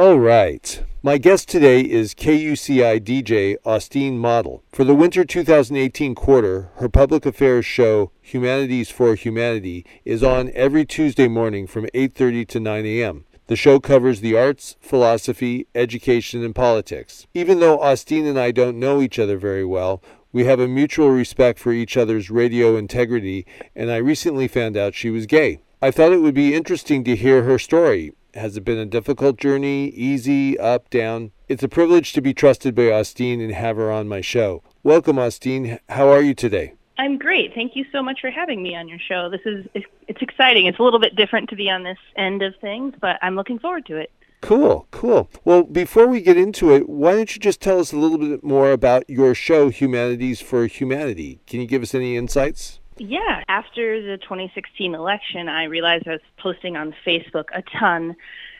All 0.00 0.18
right. 0.18 0.82
My 1.02 1.18
guest 1.18 1.46
today 1.46 1.82
is 1.82 2.14
KUCI 2.14 3.00
DJ 3.00 3.56
Austine 3.66 4.16
Model. 4.16 4.64
For 4.72 4.82
the 4.82 4.94
winter 4.94 5.26
2018 5.26 6.14
quarter, 6.14 6.70
her 6.76 6.88
public 6.88 7.26
affairs 7.26 7.66
show 7.66 8.10
Humanities 8.22 8.88
for 8.88 9.14
Humanity 9.14 9.84
is 10.06 10.22
on 10.22 10.52
every 10.54 10.86
Tuesday 10.86 11.28
morning 11.28 11.66
from 11.66 11.84
8:30 11.92 12.48
to 12.48 12.60
9 12.60 12.86
a.m. 12.86 13.26
The 13.48 13.56
show 13.56 13.78
covers 13.78 14.22
the 14.22 14.34
arts, 14.34 14.76
philosophy, 14.80 15.66
education, 15.74 16.42
and 16.42 16.54
politics. 16.54 17.26
Even 17.34 17.60
though 17.60 17.78
Austine 17.78 18.24
and 18.24 18.40
I 18.40 18.52
don't 18.52 18.80
know 18.80 19.02
each 19.02 19.18
other 19.18 19.36
very 19.36 19.66
well, 19.66 20.02
we 20.32 20.46
have 20.46 20.60
a 20.60 20.66
mutual 20.66 21.10
respect 21.10 21.58
for 21.58 21.72
each 21.72 21.98
other's 21.98 22.30
radio 22.30 22.78
integrity, 22.78 23.44
and 23.76 23.90
I 23.90 23.98
recently 23.98 24.48
found 24.48 24.78
out 24.78 24.94
she 24.94 25.10
was 25.10 25.26
gay. 25.26 25.60
I 25.82 25.90
thought 25.90 26.12
it 26.12 26.22
would 26.22 26.34
be 26.34 26.54
interesting 26.54 27.04
to 27.04 27.16
hear 27.16 27.42
her 27.42 27.58
story. 27.58 28.12
Has 28.34 28.56
it 28.56 28.64
been 28.64 28.78
a 28.78 28.86
difficult 28.86 29.38
journey? 29.38 29.88
Easy, 29.88 30.56
up, 30.56 30.88
down? 30.88 31.32
It's 31.48 31.64
a 31.64 31.68
privilege 31.68 32.12
to 32.12 32.22
be 32.22 32.32
trusted 32.32 32.76
by 32.76 32.90
Austine 32.90 33.40
and 33.40 33.52
have 33.52 33.76
her 33.76 33.90
on 33.90 34.06
my 34.06 34.20
show. 34.20 34.62
Welcome, 34.84 35.18
Austine. 35.18 35.80
How 35.88 36.08
are 36.10 36.22
you 36.22 36.32
today? 36.32 36.74
I'm 36.96 37.18
great. 37.18 37.52
Thank 37.54 37.74
you 37.74 37.84
so 37.90 38.02
much 38.02 38.20
for 38.20 38.30
having 38.30 38.62
me 38.62 38.76
on 38.76 38.86
your 38.86 39.00
show. 39.00 39.28
This 39.30 39.40
is 39.46 39.66
it's 40.06 40.22
exciting. 40.22 40.66
It's 40.66 40.78
a 40.78 40.82
little 40.82 41.00
bit 41.00 41.16
different 41.16 41.48
to 41.50 41.56
be 41.56 41.68
on 41.68 41.82
this 41.82 41.98
end 42.16 42.42
of 42.42 42.54
things, 42.60 42.94
but 43.00 43.18
I'm 43.20 43.34
looking 43.34 43.58
forward 43.58 43.86
to 43.86 43.96
it. 43.96 44.12
Cool, 44.42 44.86
cool. 44.90 45.28
Well, 45.44 45.64
before 45.64 46.06
we 46.06 46.20
get 46.20 46.36
into 46.36 46.72
it, 46.72 46.88
why 46.88 47.14
don't 47.14 47.34
you 47.34 47.40
just 47.40 47.60
tell 47.60 47.80
us 47.80 47.92
a 47.92 47.96
little 47.96 48.18
bit 48.18 48.44
more 48.44 48.70
about 48.70 49.08
your 49.08 49.34
show, 49.34 49.70
Humanities 49.70 50.40
for 50.40 50.66
Humanity? 50.66 51.40
Can 51.46 51.60
you 51.60 51.66
give 51.66 51.82
us 51.82 51.94
any 51.94 52.16
insights? 52.16 52.79
Yeah. 53.00 53.42
After 53.48 54.02
the 54.02 54.18
2016 54.18 54.94
election, 54.94 55.48
I 55.48 55.64
realized 55.64 56.06
I 56.06 56.12
was 56.12 56.20
posting 56.36 56.76
on 56.76 56.94
Facebook 57.06 57.46
a 57.54 57.62
ton 57.78 58.14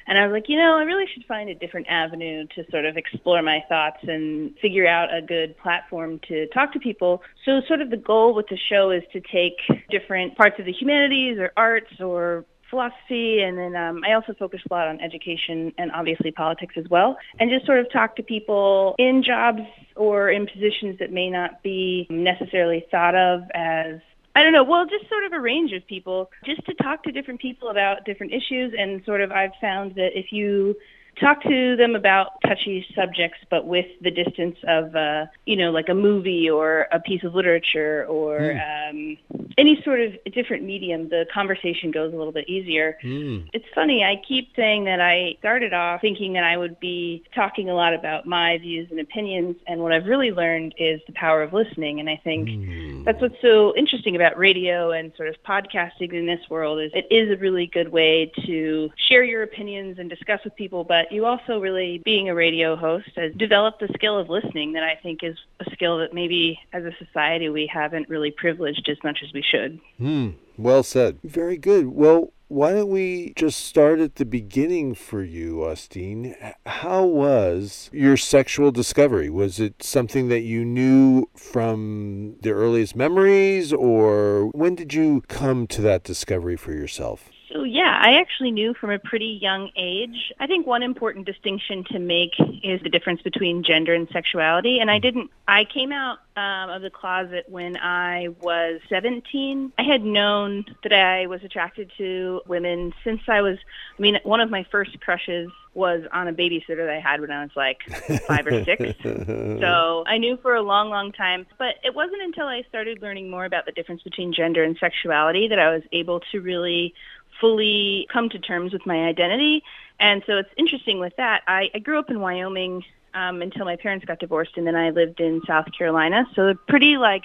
and 0.06 0.18
I 0.18 0.26
was 0.26 0.32
like, 0.32 0.48
you 0.48 0.56
know, 0.56 0.78
I 0.78 0.82
really 0.84 1.04
should 1.12 1.26
find 1.26 1.50
a 1.50 1.54
different 1.54 1.88
avenue 1.90 2.46
to 2.54 2.64
sort 2.70 2.86
of 2.86 2.96
explore 2.96 3.42
my 3.42 3.62
thoughts 3.68 3.98
and 4.02 4.56
figure 4.56 4.86
out 4.86 5.14
a 5.14 5.20
good 5.20 5.58
platform 5.58 6.20
to 6.28 6.46
talk 6.48 6.72
to 6.72 6.78
people. 6.78 7.22
So 7.44 7.60
sort 7.68 7.82
of 7.82 7.90
the 7.90 7.98
goal 7.98 8.34
with 8.34 8.46
the 8.48 8.56
show 8.56 8.90
is 8.90 9.02
to 9.12 9.20
take 9.20 9.58
different 9.90 10.38
parts 10.38 10.58
of 10.58 10.64
the 10.64 10.72
humanities 10.72 11.36
or 11.38 11.52
arts 11.58 12.00
or 12.00 12.46
philosophy 12.70 13.42
and 13.42 13.58
then 13.58 13.76
um, 13.76 14.00
I 14.08 14.14
also 14.14 14.32
focus 14.32 14.60
a 14.70 14.72
lot 14.72 14.88
on 14.88 15.00
education 15.00 15.74
and 15.76 15.90
obviously 15.92 16.30
politics 16.30 16.74
as 16.78 16.88
well 16.88 17.18
and 17.40 17.50
just 17.50 17.66
sort 17.66 17.80
of 17.80 17.92
talk 17.92 18.14
to 18.16 18.22
people 18.22 18.94
in 18.96 19.24
jobs 19.26 19.62
or 19.96 20.30
in 20.30 20.46
positions 20.46 20.98
that 21.00 21.12
may 21.12 21.28
not 21.28 21.64
be 21.64 22.06
necessarily 22.08 22.86
thought 22.90 23.16
of 23.16 23.42
as 23.54 24.00
I 24.34 24.42
don't 24.42 24.52
know. 24.52 24.64
Well, 24.64 24.86
just 24.86 25.08
sort 25.08 25.24
of 25.24 25.32
a 25.32 25.40
range 25.40 25.72
of 25.72 25.86
people, 25.86 26.30
just 26.44 26.64
to 26.66 26.74
talk 26.74 27.02
to 27.04 27.12
different 27.12 27.40
people 27.40 27.68
about 27.68 28.04
different 28.04 28.32
issues. 28.32 28.74
And 28.78 29.04
sort 29.04 29.20
of, 29.20 29.32
I've 29.32 29.54
found 29.60 29.94
that 29.96 30.18
if 30.18 30.32
you 30.32 30.76
talk 31.20 31.42
to 31.42 31.76
them 31.76 31.94
about 31.94 32.40
touchy 32.46 32.86
subjects, 32.94 33.38
but 33.50 33.66
with 33.66 33.86
the 34.00 34.10
distance 34.10 34.56
of, 34.66 34.96
uh, 34.96 35.26
you 35.46 35.56
know, 35.56 35.70
like 35.70 35.88
a 35.88 35.94
movie 35.94 36.48
or 36.48 36.88
a 36.92 37.00
piece 37.00 37.22
of 37.22 37.34
literature 37.34 38.06
or 38.06 38.38
mm. 38.40 38.90
um, 38.90 39.18
any 39.58 39.80
sort 39.82 40.00
of 40.00 40.12
different 40.32 40.64
medium, 40.64 41.08
the 41.08 41.26
conversation 41.32 41.90
goes 41.90 42.12
a 42.12 42.16
little 42.16 42.32
bit 42.32 42.48
easier. 42.48 42.96
Mm. 43.04 43.48
It's 43.52 43.66
funny. 43.74 44.02
I 44.02 44.20
keep 44.26 44.48
saying 44.56 44.84
that 44.84 45.00
I 45.00 45.36
started 45.38 45.72
off 45.72 46.00
thinking 46.00 46.32
that 46.32 46.44
I 46.44 46.56
would 46.56 46.80
be 46.80 47.22
talking 47.34 47.68
a 47.68 47.74
lot 47.74 47.92
about 47.94 48.26
my 48.26 48.58
views 48.58 48.88
and 48.90 48.98
opinions, 49.00 49.56
and 49.66 49.80
what 49.80 49.92
I've 49.92 50.06
really 50.06 50.30
learned 50.30 50.74
is 50.78 51.00
the 51.06 51.12
power 51.12 51.42
of 51.42 51.52
listening. 51.52 52.00
And 52.00 52.08
I 52.08 52.20
think 52.22 52.48
mm. 52.48 53.04
that's 53.04 53.20
what's 53.20 53.40
so 53.42 53.74
interesting 53.76 54.16
about 54.16 54.38
radio 54.38 54.92
and 54.92 55.12
sort 55.16 55.28
of 55.28 55.36
podcasting 55.46 56.12
in 56.12 56.26
this 56.26 56.40
world 56.48 56.80
is 56.80 56.90
it 56.94 57.06
is 57.10 57.30
a 57.30 57.36
really 57.36 57.66
good 57.66 57.90
way 57.90 58.32
to 58.46 58.90
share 58.96 59.22
your 59.22 59.42
opinions 59.42 59.98
and 59.98 60.08
discuss 60.08 60.40
with 60.44 60.56
people, 60.56 60.84
but 60.84 61.09
you 61.12 61.26
also 61.26 61.60
really, 61.60 62.00
being 62.04 62.28
a 62.28 62.34
radio 62.34 62.76
host, 62.76 63.10
has 63.16 63.32
developed 63.34 63.80
the 63.80 63.88
skill 63.94 64.18
of 64.18 64.28
listening 64.28 64.72
that 64.72 64.82
I 64.82 64.98
think 65.02 65.20
is 65.22 65.36
a 65.60 65.70
skill 65.72 65.98
that 65.98 66.12
maybe 66.12 66.58
as 66.72 66.84
a 66.84 66.92
society 67.04 67.48
we 67.48 67.70
haven't 67.72 68.08
really 68.08 68.30
privileged 68.30 68.88
as 68.90 68.98
much 69.02 69.18
as 69.22 69.32
we 69.32 69.42
should. 69.42 69.80
Hmm. 69.98 70.30
Well 70.56 70.82
said. 70.82 71.18
Very 71.24 71.56
good. 71.56 71.88
Well, 71.88 72.32
why 72.48 72.72
don't 72.72 72.90
we 72.90 73.32
just 73.36 73.64
start 73.64 74.00
at 74.00 74.16
the 74.16 74.24
beginning 74.24 74.94
for 74.94 75.22
you, 75.22 75.64
Austine? 75.64 76.34
How 76.66 77.04
was 77.04 77.88
your 77.92 78.16
sexual 78.16 78.72
discovery? 78.72 79.30
Was 79.30 79.60
it 79.60 79.84
something 79.84 80.28
that 80.28 80.40
you 80.40 80.64
knew 80.64 81.26
from 81.36 82.36
the 82.42 82.50
earliest 82.50 82.96
memories, 82.96 83.72
or 83.72 84.48
when 84.48 84.74
did 84.74 84.92
you 84.92 85.22
come 85.28 85.68
to 85.68 85.80
that 85.82 86.02
discovery 86.02 86.56
for 86.56 86.72
yourself? 86.72 87.30
So 87.52 87.64
yeah, 87.64 87.98
I 88.00 88.20
actually 88.20 88.52
knew 88.52 88.74
from 88.74 88.90
a 88.90 88.98
pretty 88.98 89.38
young 89.42 89.70
age. 89.76 90.32
I 90.38 90.46
think 90.46 90.66
one 90.66 90.82
important 90.82 91.26
distinction 91.26 91.84
to 91.90 91.98
make 91.98 92.34
is 92.62 92.80
the 92.82 92.88
difference 92.88 93.22
between 93.22 93.64
gender 93.64 93.92
and 93.92 94.08
sexuality. 94.12 94.78
And 94.78 94.90
I 94.90 95.00
didn't. 95.00 95.30
I 95.48 95.64
came 95.64 95.90
out 95.90 96.18
um, 96.36 96.70
of 96.70 96.82
the 96.82 96.90
closet 96.90 97.46
when 97.48 97.76
I 97.76 98.28
was 98.40 98.80
17. 98.88 99.72
I 99.78 99.82
had 99.82 100.04
known 100.04 100.64
that 100.84 100.92
I 100.92 101.26
was 101.26 101.42
attracted 101.42 101.90
to 101.98 102.40
women 102.46 102.94
since 103.02 103.22
I 103.26 103.40
was. 103.40 103.58
I 103.98 104.02
mean, 104.02 104.20
one 104.22 104.40
of 104.40 104.50
my 104.50 104.64
first 104.70 105.00
crushes 105.00 105.50
was 105.74 106.02
on 106.12 106.26
a 106.26 106.32
babysitter 106.32 106.84
that 106.84 106.90
I 106.90 107.00
had 107.00 107.20
when 107.20 107.30
I 107.30 107.42
was 107.42 107.50
like 107.54 107.82
five 108.26 108.46
or 108.46 108.64
six. 108.64 108.80
So 109.60 110.04
I 110.06 110.18
knew 110.18 110.36
for 110.38 110.54
a 110.54 110.62
long, 110.62 110.90
long 110.90 111.12
time. 111.12 111.46
But 111.58 111.76
it 111.84 111.94
wasn't 111.94 112.22
until 112.22 112.46
I 112.46 112.62
started 112.68 113.02
learning 113.02 113.30
more 113.30 113.44
about 113.44 113.66
the 113.66 113.72
difference 113.72 114.02
between 114.02 114.32
gender 114.32 114.64
and 114.64 114.76
sexuality 114.78 115.48
that 115.48 115.58
I 115.58 115.70
was 115.70 115.82
able 115.92 116.20
to 116.32 116.40
really 116.40 116.94
fully 117.40 118.06
come 118.12 118.28
to 118.28 118.38
terms 118.38 118.72
with 118.72 118.86
my 118.86 119.06
identity. 119.06 119.62
And 119.98 120.22
so 120.26 120.38
it's 120.38 120.50
interesting 120.56 120.98
with 120.98 121.14
that. 121.16 121.42
I, 121.46 121.70
I 121.74 121.78
grew 121.78 121.98
up 121.98 122.10
in 122.10 122.20
Wyoming 122.20 122.84
um, 123.14 123.42
until 123.42 123.64
my 123.64 123.76
parents 123.76 124.04
got 124.04 124.18
divorced, 124.18 124.56
and 124.56 124.66
then 124.66 124.76
I 124.76 124.90
lived 124.90 125.20
in 125.20 125.40
South 125.46 125.66
Carolina. 125.76 126.26
So 126.34 126.46
they're 126.46 126.54
pretty 126.54 126.96
like 126.96 127.24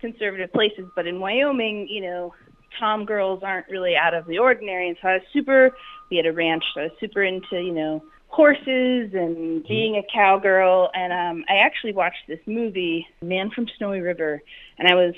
conservative 0.00 0.52
places. 0.52 0.86
But 0.94 1.06
in 1.06 1.20
Wyoming, 1.20 1.88
you 1.88 2.02
know, 2.02 2.34
tom 2.78 3.04
girls 3.04 3.42
aren't 3.42 3.68
really 3.68 3.96
out 3.96 4.14
of 4.14 4.26
the 4.26 4.38
ordinary. 4.38 4.88
And 4.88 4.96
so 5.00 5.08
I 5.08 5.14
was 5.14 5.22
super. 5.32 5.76
We 6.10 6.16
had 6.16 6.26
a 6.26 6.32
ranch, 6.32 6.64
so 6.74 6.80
I 6.80 6.84
was 6.84 6.92
super 7.00 7.22
into 7.22 7.60
you 7.60 7.72
know 7.72 8.04
horses 8.28 9.12
and 9.14 9.66
being 9.66 9.96
a 9.96 10.02
cowgirl. 10.12 10.90
And 10.94 11.12
um, 11.12 11.44
I 11.48 11.58
actually 11.58 11.92
watched 11.92 12.26
this 12.28 12.40
movie, 12.46 13.06
Man 13.22 13.50
from 13.50 13.68
Snowy 13.78 14.00
River, 14.00 14.42
and 14.78 14.88
I 14.88 14.94
was 14.94 15.14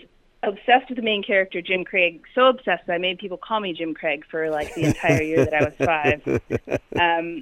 obsessed 0.47 0.89
with 0.89 0.97
the 0.97 1.03
main 1.03 1.23
character, 1.23 1.61
Jim 1.61 1.85
Craig. 1.85 2.23
So 2.35 2.47
obsessed 2.47 2.87
that 2.87 2.95
I 2.95 2.99
made 2.99 3.19
people 3.19 3.37
call 3.37 3.61
me 3.61 3.73
Jim 3.73 3.95
Craig 3.95 4.25
for 4.31 4.51
like 4.51 4.75
the 4.75 4.85
entire 4.85 5.23
year 5.23 5.45
that 5.45 5.55
I 5.55 5.65
was 5.65 5.75
five. 5.79 6.43
Um, 6.95 7.41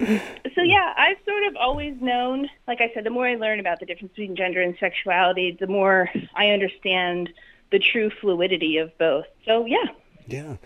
so 0.54 0.62
yeah, 0.62 0.94
I've 0.96 1.18
sort 1.26 1.44
of 1.44 1.56
always 1.56 1.94
known. 2.00 2.48
Like 2.66 2.80
I 2.80 2.90
said, 2.94 3.04
the 3.04 3.10
more 3.10 3.26
I 3.26 3.34
learn 3.34 3.60
about 3.60 3.80
the 3.80 3.86
difference 3.86 4.12
between 4.12 4.34
gender 4.34 4.62
and 4.62 4.74
sexuality, 4.80 5.54
the 5.60 5.66
more 5.66 6.08
I 6.34 6.48
understand 6.48 7.28
the 7.70 7.78
true 7.78 8.08
fluidity 8.08 8.78
of 8.78 8.96
both. 8.96 9.26
So 9.44 9.66
yeah. 9.66 9.84
Yeah. 10.26 10.56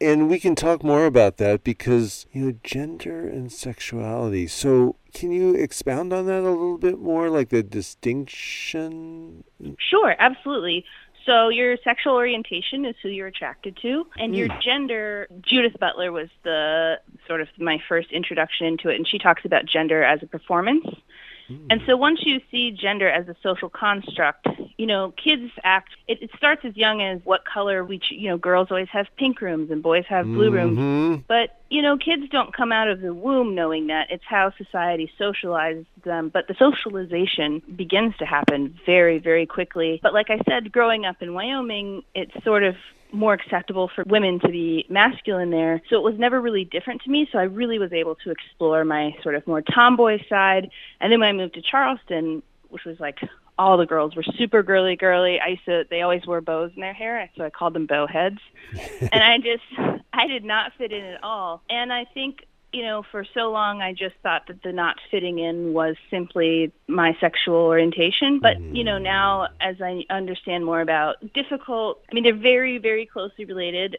And 0.00 0.28
we 0.28 0.38
can 0.38 0.54
talk 0.54 0.82
more 0.82 1.06
about 1.06 1.36
that 1.38 1.64
because, 1.64 2.26
you 2.32 2.44
know, 2.44 2.58
gender 2.62 3.26
and 3.26 3.50
sexuality. 3.50 4.46
So, 4.46 4.96
can 5.12 5.30
you 5.30 5.54
expound 5.54 6.12
on 6.12 6.26
that 6.26 6.40
a 6.40 6.50
little 6.50 6.78
bit 6.78 6.98
more, 6.98 7.30
like 7.30 7.50
the 7.50 7.62
distinction? 7.62 9.44
Sure, 9.78 10.16
absolutely. 10.18 10.84
So 11.26 11.48
your 11.48 11.76
sexual 11.82 12.14
orientation 12.14 12.84
is 12.84 12.94
who 13.02 13.08
you're 13.08 13.28
attracted 13.28 13.78
to, 13.82 14.06
and 14.18 14.36
your 14.36 14.48
hmm. 14.48 14.60
gender. 14.60 15.28
Judith 15.40 15.78
Butler 15.80 16.12
was 16.12 16.28
the 16.42 17.00
sort 17.26 17.40
of 17.40 17.48
my 17.58 17.78
first 17.88 18.10
introduction 18.12 18.66
into 18.66 18.88
it, 18.90 18.96
and 18.96 19.08
she 19.08 19.18
talks 19.18 19.44
about 19.44 19.64
gender 19.64 20.02
as 20.02 20.22
a 20.22 20.26
performance. 20.26 20.86
Mm. 21.50 21.66
And 21.70 21.80
so 21.86 21.96
once 21.96 22.20
you 22.24 22.40
see 22.50 22.70
gender 22.70 23.08
as 23.08 23.28
a 23.28 23.36
social 23.42 23.68
construct, 23.68 24.46
you 24.76 24.86
know, 24.86 25.12
kids 25.12 25.50
act, 25.62 25.90
it, 26.08 26.22
it 26.22 26.30
starts 26.36 26.64
as 26.64 26.76
young 26.76 27.02
as 27.02 27.20
what 27.24 27.44
color 27.44 27.84
we, 27.84 28.00
you 28.10 28.28
know, 28.28 28.38
girls 28.38 28.68
always 28.70 28.88
have 28.88 29.06
pink 29.16 29.40
rooms 29.40 29.70
and 29.70 29.82
boys 29.82 30.04
have 30.08 30.24
blue 30.24 30.50
mm-hmm. 30.50 30.78
rooms. 30.78 31.24
But, 31.28 31.58
you 31.70 31.82
know, 31.82 31.96
kids 31.96 32.28
don't 32.30 32.54
come 32.54 32.72
out 32.72 32.88
of 32.88 33.00
the 33.00 33.14
womb 33.14 33.54
knowing 33.54 33.88
that. 33.88 34.10
It's 34.10 34.24
how 34.26 34.52
society 34.56 35.10
socializes 35.18 35.86
them. 36.04 36.28
But 36.28 36.48
the 36.48 36.54
socialization 36.58 37.62
begins 37.74 38.16
to 38.18 38.26
happen 38.26 38.78
very, 38.86 39.18
very 39.18 39.46
quickly. 39.46 40.00
But 40.02 40.14
like 40.14 40.30
I 40.30 40.40
said, 40.48 40.72
growing 40.72 41.04
up 41.04 41.22
in 41.22 41.34
Wyoming, 41.34 42.02
it's 42.14 42.32
sort 42.44 42.64
of 42.64 42.76
more 43.14 43.32
acceptable 43.32 43.90
for 43.94 44.04
women 44.06 44.40
to 44.40 44.48
be 44.48 44.84
masculine 44.88 45.50
there. 45.50 45.80
So 45.88 45.96
it 45.96 46.02
was 46.02 46.18
never 46.18 46.40
really 46.40 46.64
different 46.64 47.02
to 47.02 47.10
me. 47.10 47.28
So 47.30 47.38
I 47.38 47.44
really 47.44 47.78
was 47.78 47.92
able 47.92 48.16
to 48.16 48.30
explore 48.30 48.84
my 48.84 49.16
sort 49.22 49.34
of 49.34 49.46
more 49.46 49.62
tomboy 49.62 50.18
side. 50.28 50.70
And 51.00 51.12
then 51.12 51.20
when 51.20 51.28
I 51.28 51.32
moved 51.32 51.54
to 51.54 51.62
Charleston, 51.62 52.42
which 52.68 52.84
was 52.84 52.98
like 52.98 53.20
all 53.58 53.76
the 53.76 53.86
girls 53.86 54.16
were 54.16 54.24
super 54.36 54.62
girly 54.62 54.96
girly. 54.96 55.38
I 55.38 55.50
used 55.50 55.64
to 55.66 55.84
they 55.88 56.02
always 56.02 56.26
wore 56.26 56.40
bows 56.40 56.72
in 56.74 56.80
their 56.80 56.92
hair, 56.92 57.30
so 57.36 57.44
I 57.44 57.50
called 57.50 57.74
them 57.74 57.86
bow 57.86 58.06
heads. 58.06 58.40
and 59.00 59.22
I 59.22 59.38
just 59.38 59.98
I 60.12 60.26
did 60.26 60.44
not 60.44 60.72
fit 60.76 60.92
in 60.92 61.04
at 61.04 61.22
all. 61.22 61.62
And 61.70 61.92
I 61.92 62.04
think 62.04 62.46
you 62.74 62.82
know, 62.82 63.04
for 63.10 63.24
so 63.34 63.50
long 63.50 63.80
I 63.80 63.92
just 63.92 64.16
thought 64.22 64.48
that 64.48 64.62
the 64.62 64.72
not 64.72 64.96
fitting 65.10 65.38
in 65.38 65.72
was 65.72 65.96
simply 66.10 66.72
my 66.88 67.16
sexual 67.20 67.56
orientation. 67.56 68.40
But, 68.40 68.60
you 68.60 68.84
know, 68.84 68.98
now 68.98 69.48
as 69.60 69.76
I 69.80 70.04
understand 70.10 70.64
more 70.64 70.80
about 70.80 71.16
difficult, 71.32 72.02
I 72.10 72.14
mean, 72.14 72.24
they're 72.24 72.34
very, 72.34 72.78
very 72.78 73.06
closely 73.06 73.44
related. 73.44 73.96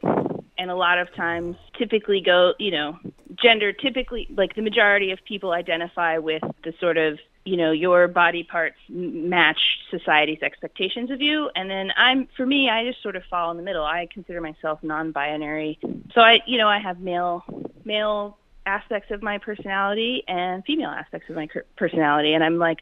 And 0.57 0.72
a 0.72 0.75
lot 0.75 1.00
of 1.00 1.13
times 1.16 1.56
typically 1.77 2.22
go, 2.22 2.54
you 2.60 2.72
know, 2.72 3.00
gender 3.36 3.72
typically, 3.72 4.27
like 4.30 4.56
the 4.56 4.62
majority 4.62 5.12
of 5.12 5.19
people 5.25 5.51
identify 5.51 6.18
with 6.18 6.44
the 6.63 6.74
sort 6.80 6.98
of 6.98 7.19
you 7.44 7.57
know 7.57 7.72
your 7.72 8.07
body 8.07 8.44
parts 8.44 8.77
match 8.89 9.60
society's 9.92 10.42
expectations 10.42 11.12
of 11.12 11.22
you. 11.22 11.51
And 11.56 11.69
then 11.69 11.92
i'm 11.95 12.27
for 12.36 12.44
me 12.44 12.72
i 12.72 12.83
just 12.83 13.04
sort 13.04 13.16
of 13.16 13.24
fall 13.30 13.51
in 13.51 13.57
the 13.57 13.63
middle. 13.63 13.86
I 13.86 14.07
consider 14.12 14.42
myself 14.42 14.80
non-binary. 14.81 15.77
So 16.16 16.22
i 16.22 16.42
you 16.48 16.57
know 16.57 16.68
i 16.68 16.80
have 16.80 17.00
male 17.00 17.44
male 17.86 18.38
aspects 18.66 19.12
of 19.12 19.22
my 19.22 19.38
personality 19.38 20.24
and 20.28 20.64
female 20.66 20.90
aspects 20.90 21.30
of 21.30 21.36
my 21.36 21.48
personality 21.78 22.34
and 22.34 22.44
i'm 22.44 22.58
like 22.58 22.80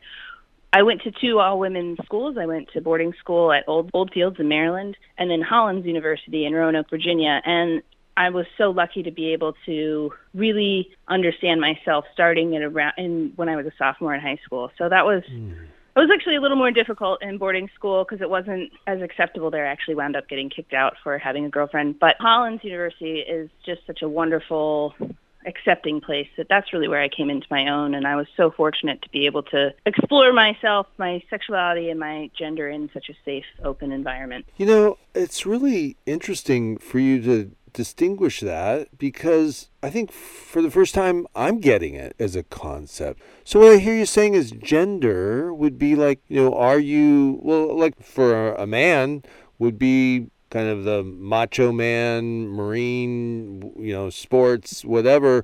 I 0.75 0.81
went 0.81 1.03
to 1.03 1.11
two 1.11 1.37
all 1.37 1.59
women 1.59 1.97
schools. 2.03 2.35
I 2.35 2.47
went 2.47 2.69
to 2.73 2.81
boarding 2.81 3.13
school 3.19 3.51
at 3.51 3.63
Old 3.67 3.91
Oldfields 3.93 4.39
in 4.39 4.47
Maryland 4.47 4.97
and 5.19 5.29
then 5.29 5.39
Hollins 5.39 5.85
University 5.85 6.45
in 6.45 6.53
Roanoke, 6.53 6.89
Virginia. 6.89 7.43
And 7.45 7.83
I 8.17 8.31
was 8.31 8.47
so 8.57 8.71
lucky 8.71 9.03
to 9.03 9.11
be 9.11 9.33
able 9.33 9.53
to 9.67 10.11
really 10.33 10.89
understand 11.07 11.61
myself 11.61 12.05
starting 12.11 12.55
at 12.55 12.63
around 12.63 12.93
in 12.97 13.33
when 13.35 13.49
I 13.49 13.55
was 13.55 13.67
a 13.67 13.71
sophomore 13.77 14.15
in 14.15 14.21
high 14.21 14.39
school. 14.43 14.71
So 14.79 14.89
that 14.89 15.05
was 15.05 15.21
mm. 15.31 15.51
it 15.51 15.99
was 15.99 16.09
actually 16.11 16.37
a 16.37 16.41
little 16.41 16.57
more 16.57 16.71
difficult 16.71 17.21
in 17.21 17.37
boarding 17.37 17.69
school 17.75 18.03
because 18.03 18.21
it 18.21 18.29
wasn't 18.29 18.71
as 18.87 18.99
acceptable 19.01 19.51
there. 19.51 19.67
I 19.67 19.71
actually 19.71 19.95
wound 19.95 20.15
up 20.15 20.27
getting 20.27 20.49
kicked 20.49 20.73
out 20.73 20.95
for 21.03 21.19
having 21.19 21.45
a 21.45 21.49
girlfriend. 21.49 21.99
But 21.99 22.15
Hollins 22.19 22.63
University 22.63 23.19
is 23.19 23.49
just 23.63 23.81
such 23.85 24.01
a 24.01 24.09
wonderful 24.09 24.95
accepting 25.45 26.01
place 26.01 26.27
that 26.37 26.47
that's 26.49 26.73
really 26.73 26.87
where 26.87 27.01
I 27.01 27.09
came 27.09 27.29
into 27.29 27.47
my 27.49 27.67
own 27.67 27.93
and 27.93 28.07
I 28.07 28.15
was 28.15 28.27
so 28.35 28.51
fortunate 28.51 29.01
to 29.01 29.09
be 29.09 29.25
able 29.25 29.43
to 29.43 29.73
explore 29.85 30.33
myself, 30.33 30.87
my 30.97 31.21
sexuality 31.29 31.89
and 31.89 31.99
my 31.99 32.29
gender 32.37 32.69
in 32.69 32.89
such 32.93 33.09
a 33.09 33.13
safe, 33.25 33.45
open 33.63 33.91
environment. 33.91 34.45
You 34.57 34.65
know, 34.65 34.97
it's 35.13 35.45
really 35.45 35.97
interesting 36.05 36.77
for 36.77 36.99
you 36.99 37.21
to 37.23 37.51
distinguish 37.73 38.39
that 38.39 38.97
because 38.97 39.69
I 39.81 39.89
think 39.89 40.11
for 40.11 40.61
the 40.61 40.71
first 40.71 40.93
time 40.93 41.27
I'm 41.35 41.59
getting 41.59 41.95
it 41.95 42.15
as 42.19 42.35
a 42.35 42.43
concept. 42.43 43.21
So 43.43 43.59
what 43.59 43.73
I 43.73 43.77
hear 43.77 43.95
you 43.95 44.05
saying 44.05 44.35
is 44.35 44.51
gender 44.51 45.53
would 45.53 45.77
be 45.77 45.95
like, 45.95 46.21
you 46.27 46.41
know, 46.41 46.53
are 46.53 46.79
you 46.79 47.39
well 47.41 47.77
like 47.77 48.01
for 48.01 48.53
a 48.53 48.67
man 48.67 49.23
would 49.59 49.77
be 49.77 50.27
kind 50.53 50.69
of 50.69 50.83
the 50.83 51.01
macho 51.03 51.71
man, 51.71 52.47
marine, 52.47 53.73
you 53.75 53.91
know, 53.91 54.11
sports, 54.11 54.85
whatever, 54.85 55.43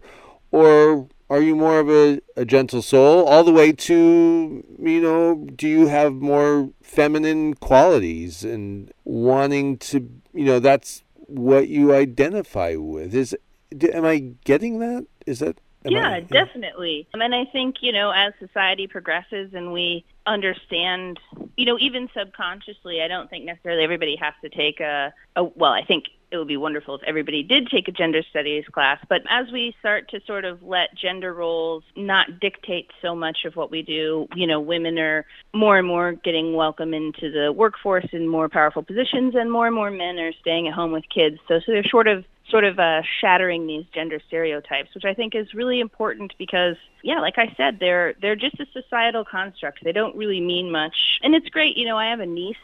or 0.51 1.07
are 1.31 1.41
you 1.41 1.55
more 1.55 1.79
of 1.79 1.89
a, 1.89 2.21
a 2.35 2.45
gentle 2.45 2.83
soul 2.83 3.25
all 3.25 3.43
the 3.43 3.51
way 3.51 3.71
to, 3.71 4.63
you 4.79 5.01
know, 5.01 5.47
do 5.55 5.67
you 5.67 5.87
have 5.87 6.13
more 6.13 6.69
feminine 6.83 7.55
qualities 7.55 8.43
and 8.43 8.93
wanting 9.03 9.79
to, 9.79 10.07
you 10.31 10.45
know, 10.45 10.59
that's 10.59 11.03
what 11.25 11.67
you 11.69 11.93
identify 11.93 12.75
with. 12.75 13.15
Is 13.15 13.35
am 13.93 14.05
I 14.05 14.33
getting 14.45 14.77
that? 14.79 15.07
Is 15.25 15.39
that 15.39 15.59
yeah, 15.85 16.09
I, 16.09 16.19
definitely. 16.21 17.07
And 17.13 17.33
I 17.33 17.45
think, 17.45 17.77
you 17.81 17.91
know, 17.91 18.11
as 18.11 18.33
society 18.39 18.87
progresses 18.87 19.53
and 19.53 19.71
we 19.71 20.05
understand, 20.25 21.19
you 21.55 21.65
know, 21.65 21.77
even 21.79 22.09
subconsciously, 22.13 23.01
I 23.01 23.07
don't 23.07 23.29
think 23.29 23.45
necessarily 23.45 23.83
everybody 23.83 24.15
has 24.17 24.33
to 24.43 24.49
take 24.49 24.79
a, 24.79 25.13
a 25.35 25.43
well, 25.43 25.71
I 25.71 25.83
think 25.83 26.05
it 26.31 26.37
would 26.37 26.47
be 26.47 26.57
wonderful 26.57 26.95
if 26.95 27.01
everybody 27.03 27.41
did 27.41 27.69
take 27.69 27.87
a 27.87 27.91
gender 27.91 28.21
studies 28.29 28.65
class. 28.71 28.99
But 29.09 29.21
as 29.29 29.51
we 29.51 29.75
start 29.79 30.09
to 30.09 30.19
sort 30.27 30.45
of 30.45 30.61
let 30.61 30.93
gender 30.95 31.33
roles 31.33 31.83
not 31.95 32.39
dictate 32.39 32.91
so 33.01 33.15
much 33.15 33.45
of 33.45 33.55
what 33.55 33.71
we 33.71 33.81
do, 33.81 34.27
you 34.35 34.45
know, 34.45 34.59
women 34.59 34.99
are 34.99 35.25
more 35.53 35.77
and 35.77 35.87
more 35.87 36.11
getting 36.11 36.53
welcome 36.53 36.93
into 36.93 37.31
the 37.31 37.51
workforce 37.51 38.07
in 38.11 38.27
more 38.27 38.49
powerful 38.49 38.83
positions, 38.83 39.33
and 39.35 39.51
more 39.51 39.67
and 39.67 39.75
more 39.75 39.89
men 39.91 40.19
are 40.19 40.33
staying 40.41 40.67
at 40.67 40.73
home 40.73 40.91
with 40.91 41.05
kids. 41.09 41.39
So, 41.47 41.59
so 41.59 41.71
they're 41.71 41.83
sort 41.83 42.07
of 42.07 42.25
sort 42.49 42.63
of 42.63 42.79
uh, 42.79 43.01
shattering 43.21 43.67
these 43.67 43.85
gender 43.93 44.19
stereotypes, 44.27 44.93
which 44.95 45.05
I 45.05 45.13
think 45.13 45.35
is 45.35 45.53
really 45.53 45.79
important 45.79 46.33
because, 46.37 46.75
yeah, 47.03 47.19
like 47.19 47.37
I 47.37 47.53
said, 47.55 47.77
they're 47.79 48.13
they're 48.21 48.35
just 48.35 48.59
a 48.59 48.65
societal 48.73 49.23
construct. 49.23 49.83
They 49.83 49.91
don't 49.91 50.15
really 50.15 50.41
mean 50.41 50.71
much, 50.71 51.19
and 51.21 51.35
it's 51.35 51.49
great. 51.49 51.77
You 51.77 51.85
know, 51.85 51.97
I 51.97 52.09
have 52.09 52.19
a 52.19 52.25
niece 52.25 52.57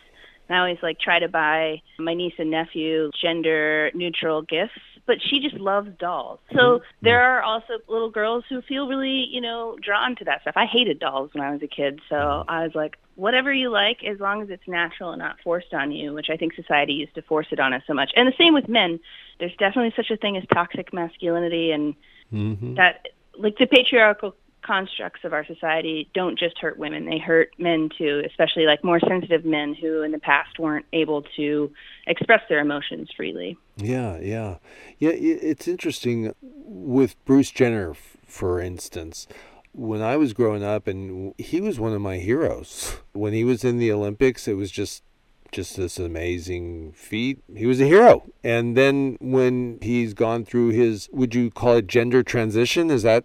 and 0.47 0.55
I 0.55 0.59
always 0.59 0.77
like 0.81 0.99
try 0.99 1.19
to 1.19 1.27
buy 1.27 1.81
my 1.97 2.13
niece 2.13 2.33
and 2.37 2.51
nephew 2.51 3.11
gender 3.19 3.91
neutral 3.93 4.41
gifts, 4.41 4.73
but 5.05 5.21
she 5.21 5.39
just 5.39 5.55
loves 5.55 5.89
dolls. 5.99 6.39
So 6.51 6.57
mm-hmm. 6.57 6.85
there 7.01 7.21
are 7.21 7.41
also 7.41 7.73
little 7.87 8.09
girls 8.09 8.43
who 8.49 8.61
feel 8.61 8.87
really, 8.87 9.27
you 9.29 9.41
know, 9.41 9.77
drawn 9.81 10.15
to 10.17 10.25
that 10.25 10.41
stuff. 10.41 10.55
I 10.57 10.65
hated 10.65 10.99
dolls 10.99 11.31
when 11.33 11.43
I 11.43 11.51
was 11.51 11.61
a 11.61 11.67
kid, 11.67 12.01
so 12.09 12.15
mm-hmm. 12.15 12.49
I 12.49 12.63
was 12.63 12.73
like, 12.75 12.97
whatever 13.15 13.53
you 13.53 13.69
like, 13.69 14.03
as 14.03 14.19
long 14.19 14.41
as 14.41 14.49
it's 14.49 14.67
natural 14.67 15.11
and 15.11 15.19
not 15.19 15.37
forced 15.43 15.73
on 15.73 15.91
you, 15.91 16.13
which 16.13 16.29
I 16.29 16.37
think 16.37 16.53
society 16.53 16.93
used 16.93 17.15
to 17.15 17.21
force 17.21 17.47
it 17.51 17.59
on 17.59 17.73
us 17.73 17.83
so 17.87 17.93
much. 17.93 18.11
And 18.15 18.27
the 18.27 18.33
same 18.37 18.53
with 18.53 18.67
men. 18.67 18.99
There's 19.39 19.55
definitely 19.57 19.93
such 19.95 20.11
a 20.11 20.17
thing 20.17 20.37
as 20.37 20.43
toxic 20.53 20.93
masculinity, 20.93 21.71
and 21.71 21.95
mm-hmm. 22.31 22.75
that 22.75 23.07
like 23.37 23.57
the 23.57 23.67
patriarchal 23.67 24.35
constructs 24.65 25.21
of 25.23 25.33
our 25.33 25.45
society 25.45 26.09
don't 26.13 26.37
just 26.37 26.57
hurt 26.57 26.77
women, 26.77 27.05
they 27.05 27.19
hurt 27.19 27.51
men 27.57 27.89
too, 27.97 28.21
especially 28.25 28.65
like 28.65 28.83
more 28.83 28.99
sensitive 28.99 29.45
men 29.45 29.73
who 29.73 30.01
in 30.01 30.11
the 30.11 30.19
past 30.19 30.59
weren't 30.59 30.85
able 30.93 31.23
to 31.35 31.71
express 32.07 32.41
their 32.49 32.59
emotions 32.59 33.09
freely. 33.15 33.57
Yeah, 33.77 34.19
yeah. 34.19 34.57
Yeah, 34.99 35.11
it's 35.11 35.67
interesting 35.67 36.33
with 36.41 37.15
Bruce 37.25 37.51
Jenner, 37.51 37.93
for 38.25 38.59
instance. 38.59 39.27
When 39.73 40.01
I 40.01 40.15
was 40.15 40.33
growing 40.33 40.63
up, 40.63 40.87
and 40.87 41.33
he 41.37 41.59
was 41.59 41.79
one 41.79 41.93
of 41.93 42.01
my 42.01 42.17
heroes. 42.17 42.97
When 43.11 43.33
he 43.33 43.43
was 43.43 43.65
in 43.65 43.77
the 43.77 43.91
Olympics, 43.91 44.47
it 44.47 44.53
was 44.53 44.71
just 44.71 45.03
just 45.51 45.77
this 45.77 45.97
amazing 45.97 46.91
feat. 46.93 47.41
He 47.55 47.65
was 47.65 47.79
a 47.79 47.85
hero. 47.85 48.23
And 48.43 48.75
then 48.75 49.17
when 49.21 49.79
he's 49.81 50.13
gone 50.13 50.43
through 50.43 50.69
his, 50.71 51.07
would 51.13 51.33
you 51.33 51.49
call 51.49 51.77
it 51.77 51.87
gender 51.87 52.23
transition? 52.23 52.91
Is 52.91 53.03
that 53.03 53.23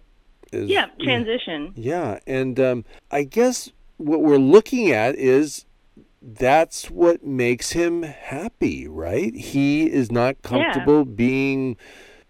is, 0.51 0.69
yeah, 0.69 0.87
transition. 1.01 1.73
Yeah, 1.75 2.19
and 2.27 2.59
um, 2.59 2.85
I 3.09 3.23
guess 3.23 3.71
what 3.97 4.21
we're 4.21 4.37
looking 4.37 4.91
at 4.91 5.15
is 5.15 5.65
that's 6.21 6.89
what 6.89 7.23
makes 7.23 7.71
him 7.71 8.03
happy, 8.03 8.87
right? 8.87 9.33
He 9.33 9.91
is 9.91 10.11
not 10.11 10.41
comfortable 10.41 10.99
yeah. 10.99 11.15
being 11.15 11.77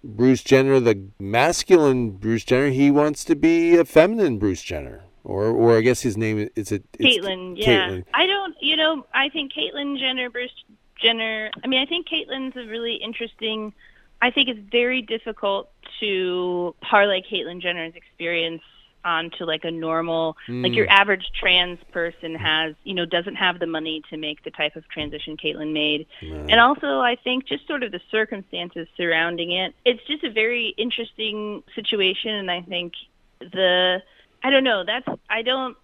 Bruce 0.03 0.43
Jenner, 0.43 0.79
the 0.79 1.07
masculine 1.19 2.11
Bruce 2.11 2.45
Jenner. 2.45 2.69
He 2.69 2.89
wants 2.89 3.23
to 3.25 3.35
be 3.35 3.75
a 3.75 3.85
feminine 3.85 4.39
Bruce 4.39 4.61
Jenner. 4.61 5.03
Or, 5.23 5.45
or 5.45 5.77
I 5.77 5.81
guess 5.81 6.01
his 6.01 6.17
name 6.17 6.49
is 6.55 6.71
it. 6.71 6.91
Caitlyn. 6.93 7.55
Yeah, 7.55 7.89
Caitlyn. 7.89 8.05
I 8.11 8.25
don't. 8.25 8.55
You 8.59 8.75
know, 8.75 9.05
I 9.13 9.29
think 9.29 9.53
Caitlyn 9.53 9.99
Jenner, 9.99 10.31
Bruce 10.31 10.49
Jenner. 10.99 11.51
I 11.63 11.67
mean, 11.67 11.79
I 11.79 11.85
think 11.85 12.07
Caitlyn's 12.07 12.55
a 12.57 12.65
really 12.65 12.95
interesting 12.95 13.71
I 14.21 14.29
think 14.29 14.49
it's 14.49 14.59
very 14.71 15.01
difficult 15.01 15.69
to 16.01 16.75
parlay 16.81 17.21
Caitlyn 17.21 17.61
Jenner's 17.61 17.95
experience 17.95 18.61
onto 19.03 19.45
like 19.45 19.63
a 19.63 19.71
normal 19.71 20.37
mm. 20.47 20.63
like 20.63 20.73
your 20.73 20.85
mm. 20.85 20.91
average 20.91 21.31
trans 21.39 21.79
person 21.91 22.35
has 22.35 22.75
you 22.83 22.93
know 22.93 23.05
doesn't 23.05 23.35
have 23.35 23.59
the 23.59 23.65
money 23.65 24.01
to 24.09 24.17
make 24.17 24.43
the 24.43 24.51
type 24.51 24.75
of 24.75 24.87
transition 24.89 25.37
Caitlyn 25.37 25.73
made 25.73 26.05
and 26.21 26.59
also 26.59 26.99
I 26.99 27.15
think 27.15 27.47
just 27.47 27.65
sort 27.67 27.83
of 27.83 27.91
the 27.91 28.01
circumstances 28.11 28.87
surrounding 28.97 29.51
it 29.51 29.73
it's 29.85 30.05
just 30.05 30.23
a 30.23 30.31
very 30.31 30.75
interesting 30.77 31.63
situation 31.73 32.31
and 32.31 32.51
I 32.51 32.61
think 32.61 32.93
the 33.39 34.03
I 34.43 34.49
don't 34.49 34.63
know 34.63 34.83
that's 34.85 35.07
I 35.29 35.41
don't 35.41 35.75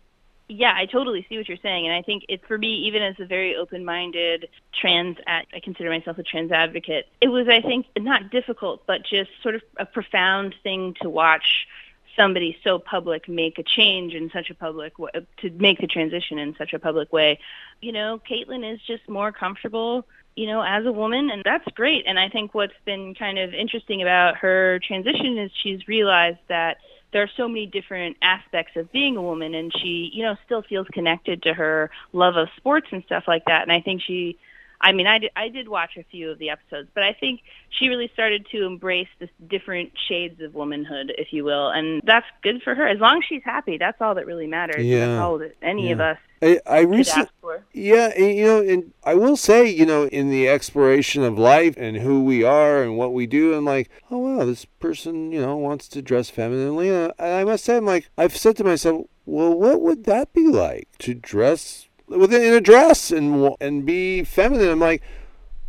yeah, 0.50 0.74
I 0.76 0.86
totally 0.86 1.26
see 1.28 1.38
what 1.38 1.48
you're 1.48 1.58
saying, 1.58 1.86
and 1.86 1.96
I 1.96 2.02
think 2.02 2.26
it's 2.30 2.46
for 2.46 2.58
me, 2.58 2.86
even 2.88 3.02
as 3.02 3.16
a 3.20 3.26
very 3.26 3.56
open-minded 3.56 4.48
trans, 4.74 5.18
I 5.28 5.44
consider 5.62 5.90
myself 5.90 6.18
a 6.18 6.24
trans 6.24 6.52
advocate. 6.52 7.08
It 7.20 7.28
was, 7.28 7.48
I 7.50 7.62
think, 7.62 7.88
not 7.98 8.30
difficult, 8.32 8.86
but 8.88 9.04
just 9.04 9.30
sort 9.44 9.56
of 9.56 9.62
a 9.78 9.86
profound 9.86 10.56
thing 10.64 10.96
to 11.02 11.10
watch 11.10 11.68
somebody 12.16 12.58
so 12.64 12.80
public 12.80 13.28
make 13.28 13.60
a 13.60 13.64
change 13.64 14.14
in 14.14 14.32
such 14.32 14.50
a 14.50 14.56
public 14.56 14.98
way, 14.98 15.12
to 15.38 15.50
make 15.52 15.80
the 15.80 15.88
transition 15.88 16.40
in 16.40 16.56
such 16.58 16.74
a 16.74 16.80
public 16.80 17.12
way. 17.12 17.40
You 17.82 17.92
know, 17.92 18.22
Caitlyn 18.28 18.74
is 18.74 18.80
just 18.82 19.08
more 19.10 19.32
comfortable 19.32 20.06
you 20.38 20.46
know, 20.46 20.62
as 20.62 20.86
a 20.86 20.92
woman, 20.92 21.32
and 21.32 21.42
that's 21.44 21.68
great. 21.74 22.06
And 22.06 22.20
I 22.20 22.30
think 22.30 22.54
what's 22.54 22.76
been 22.86 23.16
kind 23.16 23.40
of 23.40 23.56
interesting 23.56 24.04
about 24.04 24.38
her 24.38 24.80
transition 24.80 25.36
is 25.40 25.52
she's 25.64 25.88
realized 25.88 26.38
that 26.48 26.78
there 27.14 27.24
are 27.24 27.30
so 27.38 27.48
many 27.48 27.66
different 27.66 28.18
aspects 28.22 28.76
of 28.76 28.92
being 28.92 29.18
a 29.18 29.22
woman 29.22 29.54
and 29.54 29.72
she 29.76 30.10
you 30.14 30.24
know 30.24 30.36
still 30.46 30.62
feels 30.62 30.88
connected 30.92 31.44
to 31.44 31.54
her 31.54 31.90
love 32.14 32.36
of 32.36 32.48
sports 32.58 32.88
and 32.92 33.04
stuff 33.06 33.24
like 33.28 33.46
that 33.46 33.64
and 33.64 33.72
i 33.72 33.82
think 33.82 34.02
she 34.02 34.38
I 34.80 34.92
mean, 34.92 35.08
I 35.08 35.18
did, 35.18 35.32
I 35.36 35.50
did 35.50 35.68
watch 35.68 35.98
a 35.98 36.04
few 36.04 36.30
of 36.30 36.38
the 36.38 36.52
episodes, 36.52 36.90
but 36.94 37.04
I 37.04 37.14
think 37.14 37.42
she 37.70 37.90
really 37.90 38.10
started 38.14 38.46
to 38.52 38.66
embrace 38.66 39.08
the 39.20 39.28
different 39.48 39.92
shades 40.08 40.40
of 40.42 40.54
womanhood, 40.54 41.14
if 41.18 41.34
you 41.34 41.44
will, 41.44 41.70
and 41.70 42.02
that's 42.04 42.28
good 42.44 42.62
for 42.62 42.76
her. 42.76 42.88
As 42.88 43.00
long 43.00 43.18
as 43.18 43.24
she's 43.28 43.44
happy, 43.44 43.78
that's 43.78 44.00
all 44.02 44.16
that 44.16 44.28
really 44.28 44.48
matters. 44.48 44.86
Yeah, 44.86 45.08
that's 45.08 45.20
all 45.20 45.40
that 45.40 45.56
any 45.62 45.88
yeah. 45.88 45.94
of 45.94 46.00
us 46.00 46.18
I, 46.42 46.60
I 46.68 46.80
recently, 46.82 47.30
yeah, 47.74 48.12
and, 48.16 48.38
you 48.38 48.46
know, 48.46 48.62
and 48.62 48.94
I 49.04 49.16
will 49.16 49.38
say, 49.38 49.68
you 49.68 49.86
know, 49.86 50.06
in 50.08 50.30
the 50.30 50.48
exploration 50.48 51.24
of 51.24 51.38
life 51.38 51.76
and 51.78 51.98
who 51.98 52.24
we 52.24 52.44
are 52.44 52.84
and 52.84 52.98
what 52.98 53.14
we 53.14 53.26
do, 53.26 53.54
I'm 53.54 53.66
like, 53.66 53.90
oh 54.12 54.18
wow, 54.20 54.46
this 54.46 54.66
person, 54.66 55.32
you 55.32 55.42
know, 55.42 55.58
wants 55.58 55.88
to 55.90 56.02
dress 56.02 56.30
femininely. 56.30 56.90
And 56.90 57.14
I 57.18 57.44
must 57.44 57.66
say, 57.66 57.78
I'm 57.78 57.86
like, 57.86 58.10
I've 58.18 58.38
said 58.38 58.56
to 58.58 58.64
myself, 58.64 59.06
well, 59.26 59.54
what 59.54 59.82
would 59.82 60.04
that 60.06 60.32
be 60.34 60.48
like 60.48 60.90
to 61.00 61.14
dress 61.14 61.88
within 62.08 62.42
in 62.42 62.54
a 62.54 62.62
dress 62.62 63.12
and 63.12 63.56
and 63.60 63.86
be 63.86 64.24
feminine. 64.24 64.70
I'm 64.70 64.80
like, 64.80 65.02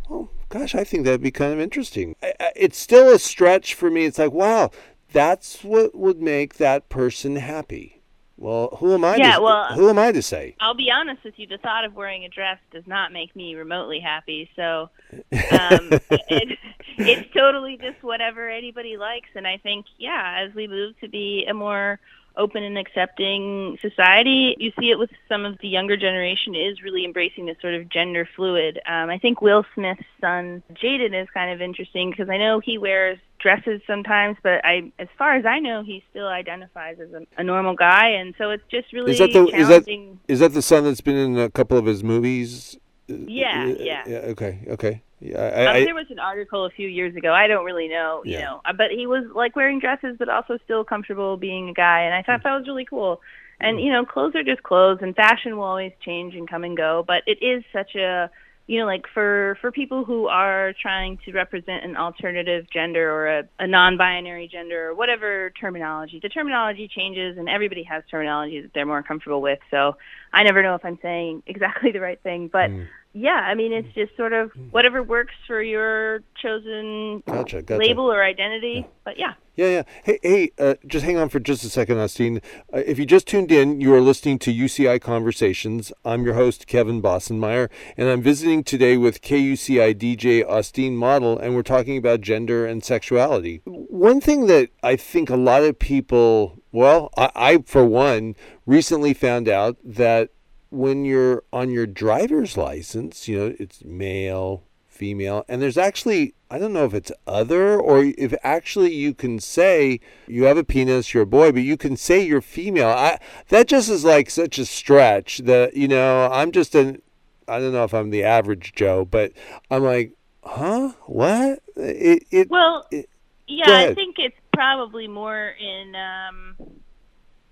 oh 0.09 0.29
gosh, 0.49 0.75
I 0.75 0.83
think 0.83 1.05
that'd 1.05 1.21
be 1.21 1.31
kind 1.31 1.53
of 1.53 1.59
interesting. 1.59 2.15
It's 2.55 2.77
still 2.77 3.13
a 3.13 3.19
stretch 3.19 3.73
for 3.73 3.89
me. 3.89 4.05
It's 4.05 4.19
like, 4.19 4.31
wow, 4.31 4.71
that's 5.11 5.63
what 5.63 5.95
would 5.95 6.21
make 6.21 6.55
that 6.55 6.89
person 6.89 7.35
happy. 7.35 7.98
Well, 8.39 8.77
who 8.79 8.93
am 8.93 9.03
I? 9.03 9.17
Yeah, 9.17 9.35
to, 9.35 9.41
well- 9.41 9.73
who 9.73 9.89
am 9.89 9.99
I 9.99 10.11
to 10.13 10.21
say? 10.21 10.55
I'll 10.61 10.73
be 10.73 10.89
honest 10.89 11.23
with 11.23 11.37
you. 11.37 11.45
The 11.45 11.57
thought 11.57 11.83
of 11.83 11.93
wearing 11.93 12.23
a 12.23 12.29
dress 12.29 12.57
does 12.71 12.87
not 12.87 13.11
make 13.11 13.35
me 13.35 13.55
remotely 13.55 13.99
happy. 13.99 14.49
So 14.55 14.89
um, 15.11 15.89
it, 16.09 16.57
it's 16.97 17.33
totally 17.33 17.77
just 17.77 18.01
whatever 18.01 18.49
anybody 18.49 18.95
likes. 18.95 19.29
And 19.35 19.45
I 19.45 19.57
think, 19.57 19.85
yeah, 19.97 20.45
as 20.45 20.55
we 20.55 20.67
move 20.67 20.97
to 21.01 21.09
be 21.09 21.45
a 21.49 21.53
more 21.53 21.99
open 22.37 22.63
and 22.63 22.77
accepting 22.77 23.77
society, 23.81 24.55
you 24.57 24.71
see 24.79 24.89
it 24.89 24.97
with 24.97 25.09
some 25.27 25.43
of 25.43 25.57
the 25.59 25.67
younger 25.67 25.97
generation 25.97 26.55
is 26.55 26.81
really 26.81 27.03
embracing 27.03 27.45
this 27.45 27.57
sort 27.61 27.73
of 27.73 27.89
gender 27.89 28.27
fluid. 28.35 28.79
Um, 28.85 29.09
I 29.09 29.17
think 29.17 29.41
Will 29.41 29.65
Smith's 29.75 30.03
son 30.21 30.63
Jaden 30.73 31.21
is 31.21 31.27
kind 31.33 31.51
of 31.51 31.61
interesting 31.61 32.09
because 32.11 32.29
I 32.29 32.37
know 32.37 32.61
he 32.61 32.77
wears 32.77 33.19
dresses 33.39 33.81
sometimes, 33.87 34.37
but 34.43 34.63
I, 34.65 34.91
as 34.99 35.07
far 35.17 35.35
as 35.35 35.45
I 35.45 35.59
know, 35.59 35.83
he 35.83 36.03
still 36.09 36.27
identifies 36.27 36.99
as 36.99 37.11
a, 37.13 37.25
a 37.37 37.43
normal 37.43 37.75
guy, 37.75 38.09
and 38.09 38.33
so 38.37 38.51
it's 38.51 38.63
just 38.69 38.91
really 38.93 39.11
Is 39.13 39.19
that 39.19 39.31
the- 39.33 39.45
is 39.47 39.67
that- 39.67 39.85
challenging. 39.85 40.19
Is 40.27 40.39
that 40.39 40.53
the 40.53 40.61
son 40.61 40.83
that's 40.83 41.01
been 41.01 41.15
in 41.17 41.37
a 41.37 41.49
couple 41.49 41.77
of 41.77 41.85
his 41.85 42.03
movies? 42.03 42.77
Yeah, 43.07 43.65
Uh, 43.67 43.75
yeah. 43.79 44.03
Okay, 44.33 44.59
okay. 44.69 45.01
Yeah, 45.21 45.37
Um, 45.37 45.67
I, 45.67 45.71
I, 45.79 45.83
there 45.83 45.95
was 45.95 46.05
an 46.11 46.19
article 46.19 46.63
a 46.65 46.69
few 46.69 46.87
years 46.87 47.13
ago. 47.15 47.33
I 47.33 47.47
don't 47.47 47.65
really 47.65 47.87
know, 47.89 48.21
you 48.23 48.33
Yeah. 48.33 48.41
know, 48.45 48.61
uh, 48.65 48.71
but 48.73 48.91
he 48.91 49.05
was 49.07 49.25
like 49.33 49.55
wearing 49.55 49.79
dresses, 49.79 50.15
but 50.17 50.29
also 50.29 50.57
still 50.63 50.83
comfortable 50.85 51.35
being 51.35 51.69
a 51.69 51.73
guy, 51.73 52.01
and 52.01 52.13
I 52.13 52.21
thought 52.21 52.43
that 52.43 52.55
was 52.57 52.67
really 52.67 52.85
cool. 52.85 53.21
And 53.59 53.81
you 53.81 53.91
know, 53.91 54.05
clothes 54.05 54.35
are 54.35 54.43
just 54.43 54.63
clothes, 54.63 54.99
and 55.01 55.13
fashion 55.15 55.57
will 55.57 55.65
always 55.65 55.91
change 56.05 56.35
and 56.35 56.47
come 56.49 56.63
and 56.63 56.77
go. 56.77 57.03
But 57.05 57.23
it 57.27 57.41
is 57.43 57.63
such 57.73 57.95
a, 57.95 58.29
you 58.69 58.77
know, 58.77 58.85
like 58.85 59.05
for 59.15 59.57
for 59.61 59.71
people 59.71 60.05
who 60.05 60.27
are 60.27 60.73
trying 60.79 61.17
to 61.25 61.31
represent 61.31 61.83
an 61.83 61.97
alternative 61.97 62.67
gender 62.71 63.11
or 63.11 63.39
a, 63.39 63.43
a 63.57 63.65
non-binary 63.65 64.47
gender 64.47 64.89
or 64.89 64.93
whatever 64.93 65.51
terminology, 65.59 66.19
the 66.21 66.29
terminology 66.29 66.87
changes, 66.87 67.39
and 67.39 67.49
everybody 67.49 67.81
has 67.81 68.03
terminology 68.11 68.61
that 68.61 68.71
they're 68.75 68.85
more 68.85 69.01
comfortable 69.01 69.41
with. 69.41 69.57
So 69.71 69.97
I 70.33 70.43
never 70.43 70.61
know 70.61 70.75
if 70.75 70.85
I'm 70.85 70.99
saying 71.01 71.41
exactly 71.47 71.91
the 71.91 71.99
right 71.99 72.21
thing, 72.21 72.47
but 72.47 72.69
Mm. 72.69 72.85
Yeah, 73.13 73.31
I 73.31 73.55
mean, 73.55 73.73
it's 73.73 73.91
just 73.95 74.15
sort 74.15 74.33
of 74.33 74.51
whatever 74.69 75.01
works 75.01 75.33
for 75.47 75.63
your 75.63 76.21
chosen 76.39 77.23
Gotcha, 77.25 77.63
gotcha. 77.63 77.79
label 77.79 78.03
or 78.05 78.23
identity. 78.23 78.85
But 79.03 79.17
yeah, 79.17 79.33
Yeah, 79.55 79.67
yeah. 79.69 79.83
Hey, 80.03 80.19
hey, 80.21 80.51
uh, 80.59 80.75
just 80.85 81.03
hang 81.03 81.17
on 81.17 81.29
for 81.29 81.39
just 81.39 81.63
a 81.63 81.69
second, 81.69 81.97
Austine. 81.97 82.39
Uh, 82.71 82.83
if 82.85 82.99
you 82.99 83.07
just 83.07 83.27
tuned 83.27 83.51
in, 83.51 83.81
you 83.81 83.91
are 83.95 83.99
listening 84.01 84.37
to 84.39 84.53
UCI 84.53 85.01
Conversations. 85.01 85.91
I'm 86.05 86.23
your 86.23 86.35
host, 86.35 86.67
Kevin 86.67 87.01
Bossenmeyer, 87.01 87.69
and 87.97 88.07
I'm 88.09 88.21
visiting 88.21 88.63
today 88.63 88.95
with 88.95 89.21
KUCI 89.21 89.95
DJ 89.95 90.47
Austine 90.47 90.95
Model, 90.95 91.35
and 91.39 91.55
we're 91.55 91.63
talking 91.63 91.97
about 91.97 92.21
gender 92.21 92.67
and 92.67 92.83
sexuality. 92.83 93.61
One 93.65 94.21
thing 94.21 94.45
that 94.47 94.69
I 94.83 94.95
think 94.95 95.31
a 95.31 95.35
lot 95.35 95.63
of 95.63 95.79
people, 95.79 96.59
well, 96.71 97.09
I, 97.17 97.31
I 97.35 97.57
for 97.65 97.83
one, 97.83 98.35
recently 98.67 99.15
found 99.15 99.49
out 99.49 99.77
that 99.83 100.29
when 100.69 101.05
you're 101.05 101.43
on 101.51 101.71
your 101.71 101.87
driver's 101.87 102.57
license, 102.57 103.27
you 103.27 103.37
know, 103.39 103.55
it's 103.59 103.83
male, 103.83 104.63
female, 104.87 105.45
and 105.47 105.61
there's 105.61 105.77
actually, 105.77 106.35
I 106.51 106.59
don't 106.59 106.73
know 106.73 106.85
if 106.85 106.93
it's 106.93 107.11
other 107.25 107.79
or 107.79 108.03
if 108.03 108.33
actually 108.43 108.93
you 108.93 109.13
can 109.13 109.39
say 109.39 109.99
you 110.27 110.43
have 110.45 110.57
a 110.57 110.63
penis, 110.63 111.13
you're 111.13 111.23
a 111.23 111.27
boy, 111.27 111.51
but 111.51 111.61
you 111.63 111.77
can 111.77 111.97
say 111.97 112.25
you're 112.25 112.41
female. 112.41 112.89
I 112.89 113.19
that 113.49 113.67
just 113.67 113.89
is 113.89 114.03
like 114.03 114.29
such 114.29 114.57
a 114.59 114.65
stretch 114.65 115.39
that, 115.39 115.75
you 115.75 115.87
know, 115.87 116.29
I'm 116.31 116.51
just 116.51 116.75
an 116.75 117.01
I 117.47 117.59
don't 117.59 117.73
know 117.73 117.83
if 117.83 117.93
I'm 117.93 118.11
the 118.11 118.23
average 118.23 118.73
Joe, 118.75 119.05
but 119.05 119.31
I'm 119.71 119.83
like, 119.83 120.13
huh? 120.43 120.93
What? 121.07 121.61
It 121.75 122.23
it 122.31 122.49
well, 122.49 122.85
it- 122.91 123.09
yeah, 123.47 123.65
I 123.89 123.95
think 123.95 124.17
it's 124.19 124.35
probably 124.53 125.07
more 125.07 125.55
in. 125.59 125.95
um 125.95 126.78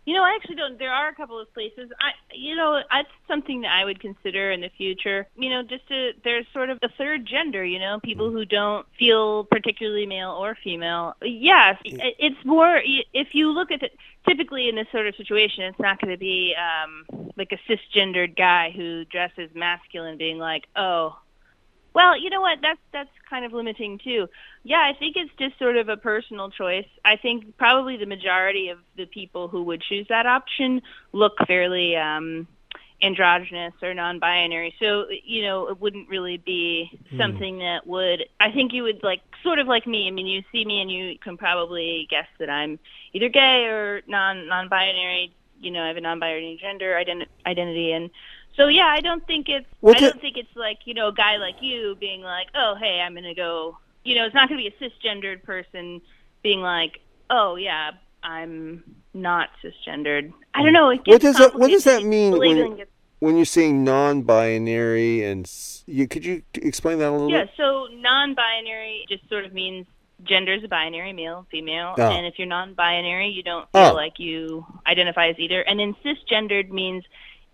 you 0.08 0.14
know, 0.14 0.24
I 0.24 0.36
actually 0.36 0.56
don't. 0.56 0.80
There 0.80 0.94
are 0.94 1.10
a 1.10 1.14
couple 1.14 1.38
of 1.38 1.54
places. 1.54 1.92
I, 2.00 2.12
you 2.34 2.56
know, 2.56 2.82
that's 2.90 3.10
something 3.28 3.60
that 3.62 3.74
I 3.74 3.84
would 3.84 4.00
consider 4.00 4.52
in 4.52 4.62
the 4.62 4.70
future. 4.70 5.28
You 5.36 5.50
know, 5.50 5.64
just 5.64 5.86
to 5.90 6.14
there's 6.24 6.46
sort 6.54 6.70
of 6.70 6.80
a 6.82 6.88
third 6.98 7.26
gender. 7.26 7.66
You 7.66 7.78
know, 7.78 8.00
people 8.02 8.32
who 8.32 8.46
don't 8.46 8.88
feel 8.98 9.44
particularly 9.44 10.06
male 10.06 10.32
or 10.32 10.58
female. 10.64 11.18
Yes, 11.22 11.76
it's 11.84 12.46
more. 12.46 12.82
If 13.14 13.36
you 13.36 13.52
look 13.52 13.70
at 13.70 13.84
it, 13.84 13.98
typically 14.26 14.70
in 14.70 14.76
this 14.76 14.88
sort 14.94 15.08
of 15.08 15.16
situation, 15.18 15.66
it's 15.66 15.80
not 15.80 16.00
going 16.00 16.14
to 16.14 16.18
be 16.18 16.56
um, 16.56 17.30
like 17.36 17.52
a 17.52 17.60
cisgendered 17.70 18.38
guy 18.38 18.72
who 18.74 19.04
dresses 19.04 19.50
masculine, 19.54 20.18
being 20.18 20.38
like, 20.38 20.68
oh, 20.78 21.18
well, 21.98 22.16
you 22.16 22.30
know 22.30 22.42
what? 22.42 22.60
That's 22.62 22.80
that's 22.94 23.10
kind 23.28 23.44
of 23.44 23.54
limiting 23.54 23.98
too. 23.98 24.28
Yeah, 24.62 24.82
I 24.88 24.94
think 24.94 25.16
it's 25.16 25.32
just 25.40 25.58
sort 25.58 25.78
of 25.78 25.90
a 25.90 25.98
personal 25.98 26.52
choice. 26.52 26.86
I 27.04 27.16
think 27.16 27.58
probably 27.58 27.98
the 27.98 28.06
majority 28.06 28.70
of 28.70 28.78
the 28.96 29.08
people 29.08 29.48
who 29.48 29.64
would 29.64 29.82
choose 29.82 30.06
that 30.10 30.28
option 30.28 30.84
look 31.12 31.34
fairly 31.48 31.96
um 31.96 32.48
androgynous 33.02 33.74
or 33.82 33.96
non-binary. 33.96 34.76
So, 34.80 35.06
you 35.24 35.42
know, 35.42 35.70
it 35.70 35.82
wouldn't 35.82 36.08
really 36.08 36.38
be 36.38 37.00
something 37.18 37.58
that 37.60 37.88
would 37.88 38.26
I 38.40 38.52
think 38.52 38.74
you 38.74 38.84
would 38.84 39.02
like 39.02 39.22
sort 39.42 39.58
of 39.58 39.66
like 39.66 39.88
me. 39.88 40.08
I 40.08 40.12
mean, 40.12 40.28
you 40.28 40.44
see 40.52 40.66
me 40.66 40.82
and 40.82 40.92
you 40.92 41.18
can 41.18 41.36
probably 41.36 42.06
guess 42.12 42.28
that 42.38 42.52
I'm 42.52 42.78
either 43.14 43.30
gay 43.30 43.66
or 43.66 44.04
non 44.06 44.48
non-binary. 44.48 45.34
You 45.60 45.72
know, 45.72 45.82
I 45.82 45.88
have 45.88 45.98
a 45.98 46.02
non-binary 46.02 46.60
gender 46.62 46.94
identi- 46.94 47.26
identity 47.48 47.92
and 47.92 48.12
so 48.58 48.68
yeah, 48.68 48.88
I 48.88 49.00
don't 49.00 49.26
think 49.26 49.48
it's 49.48 49.66
Well, 49.82 49.96
I 49.96 50.00
don't 50.00 50.20
think 50.20 50.36
it's 50.36 50.56
like, 50.56 50.80
you 50.86 50.94
know, 50.94 51.08
a 51.08 51.14
guy 51.14 51.38
like 51.38 51.62
you 51.62 51.96
being 52.00 52.22
like, 52.22 52.48
"Oh, 52.56 52.76
hey, 52.78 53.00
I'm 53.00 53.14
going 53.14 53.24
to 53.24 53.34
go." 53.34 53.78
You 54.04 54.16
know, 54.16 54.26
it's 54.26 54.36
not 54.36 54.50
going 54.50 54.62
to 54.64 54.70
be 54.70 54.76
a 54.76 54.90
cisgendered 54.90 55.44
person 55.44 56.02
being 56.44 56.62
like, 56.62 57.00
"Oh, 57.30 57.56
yeah, 57.56 57.92
I'm 58.24 58.84
not 59.14 59.50
cisgendered." 59.64 60.34
I 60.54 60.64
don't 60.64 60.74
know. 60.74 60.90
It 60.90 61.02
What 61.06 61.22
does 61.22 61.38
that 61.38 61.56
What 61.56 61.70
does 61.70 61.84
that 61.86 62.04
mean 62.04 62.38
when 62.38 62.84
when 63.20 63.36
you're 63.36 63.46
saying 63.46 63.84
non-binary 63.84 65.24
and 65.24 65.50
you 65.88 66.08
could 66.08 66.24
you 66.26 66.44
explain 66.54 67.00
that 67.00 67.10
a 67.10 67.12
little 67.12 67.32
Yeah, 67.32 67.46
bit? 67.46 67.54
so 67.58 67.88
non-binary 67.92 69.06
just 69.10 69.28
sort 69.30 69.46
of 69.46 69.54
means 69.54 69.88
gender 70.24 70.54
is 70.54 70.64
a 70.64 70.68
binary, 70.68 71.14
male, 71.14 71.46
female, 71.52 71.96
Oh. 71.98 72.12
and 72.12 72.26
if 72.26 72.38
you're 72.38 72.48
non-binary, 72.48 73.30
you 73.30 73.44
don't 73.44 73.68
oh. 73.74 73.84
feel 73.84 73.92
Oh. 73.92 73.96
like 73.96 74.20
you 74.20 74.66
identify 74.86 75.28
as 75.28 75.40
either. 75.40 75.62
And 75.62 75.80
then 75.80 75.96
cisgendered 76.04 76.70
means 76.70 77.04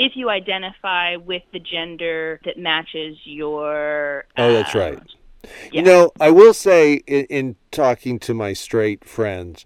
if 0.03 0.17
you 0.17 0.29
identify 0.29 1.15
with 1.15 1.43
the 1.53 1.59
gender 1.59 2.41
that 2.43 2.57
matches 2.57 3.17
your. 3.23 4.25
Oh, 4.37 4.51
that's 4.51 4.75
um, 4.75 4.81
right. 4.81 4.99
yeah. 5.43 5.49
You 5.71 5.81
know, 5.81 6.11
I 6.19 6.29
will 6.29 6.53
say 6.53 6.95
in, 7.07 7.25
in 7.25 7.55
talking 7.71 8.19
to 8.19 8.33
my 8.33 8.51
straight 8.51 9.05
friends, 9.05 9.63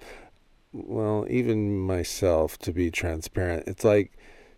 well, 0.72 1.25
even 1.27 1.79
myself, 1.79 2.60
to 2.60 2.72
be 2.72 2.91
transparent, 2.91 3.67
it's 3.67 3.84
like 3.84 4.12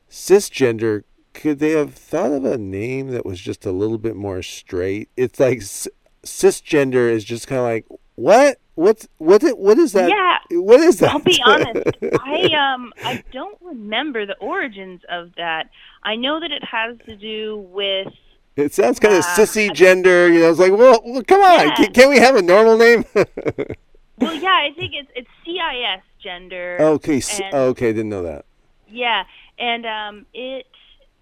cisgender. 0.10 1.04
Could 1.34 1.60
they 1.60 1.72
have 1.72 1.94
thought 1.94 2.34
of 2.34 2.44
a 2.44 2.58
name 2.58 3.12
that 3.12 3.26
was 3.26 3.40
just 3.40 3.66
a 3.66 3.72
little 3.72 4.00
bit 4.00 4.18
more 4.18 4.42
straight? 4.42 5.10
It's 5.16 5.40
like 5.40 5.60
cisgender 5.60 7.10
is 7.10 7.24
just 7.24 7.48
kind 7.48 7.60
of 7.60 7.66
like 7.66 7.86
what? 8.16 8.60
What's 8.80 9.08
what? 9.18 9.42
What 9.58 9.78
is 9.78 9.92
that? 9.92 10.10
Yeah. 10.10 10.38
What 10.58 10.80
is 10.80 11.00
that? 11.00 11.12
I'll 11.12 11.20
be 11.20 11.42
honest. 11.46 11.90
I 12.24 12.44
um 12.74 12.94
I 13.04 13.22
don't 13.34 13.58
remember 13.62 14.26
the 14.26 14.38
origins 14.38 15.02
of 15.10 15.36
that. 15.36 15.70
I 16.04 16.16
know 16.16 16.40
that 16.40 16.52
it 16.52 16.64
has 16.64 16.98
to 17.06 17.18
do 17.18 17.58
with 17.74 18.08
It 18.56 18.74
sounds 18.74 18.98
kind 19.00 19.16
of 19.16 19.24
Uh, 19.26 19.36
sissy 19.36 19.74
gender. 19.74 20.32
You 20.32 20.40
know, 20.40 20.50
it's 20.52 20.60
like, 20.60 20.72
well, 20.72 21.02
well 21.06 21.24
come 21.24 21.42
on, 21.42 21.68
Yeah. 21.68 21.76
can, 21.76 21.94
can 21.94 22.10
we 22.10 22.20
have 22.20 22.38
a 22.38 22.42
normal 22.42 22.78
name? 22.78 23.04
well, 23.16 24.34
yeah, 24.36 24.58
I 24.68 24.72
think 24.78 24.94
it's 24.96 25.12
it's 25.14 25.30
CIS 25.44 26.04
gender. 26.24 26.78
okay, 26.80 27.22
And- 27.44 27.54
okay, 27.72 27.92
didn't 27.92 28.10
know 28.10 28.24
that. 28.24 28.46
Yeah, 28.88 29.24
and 29.60 29.86
um, 29.86 30.26
it, 30.34 30.66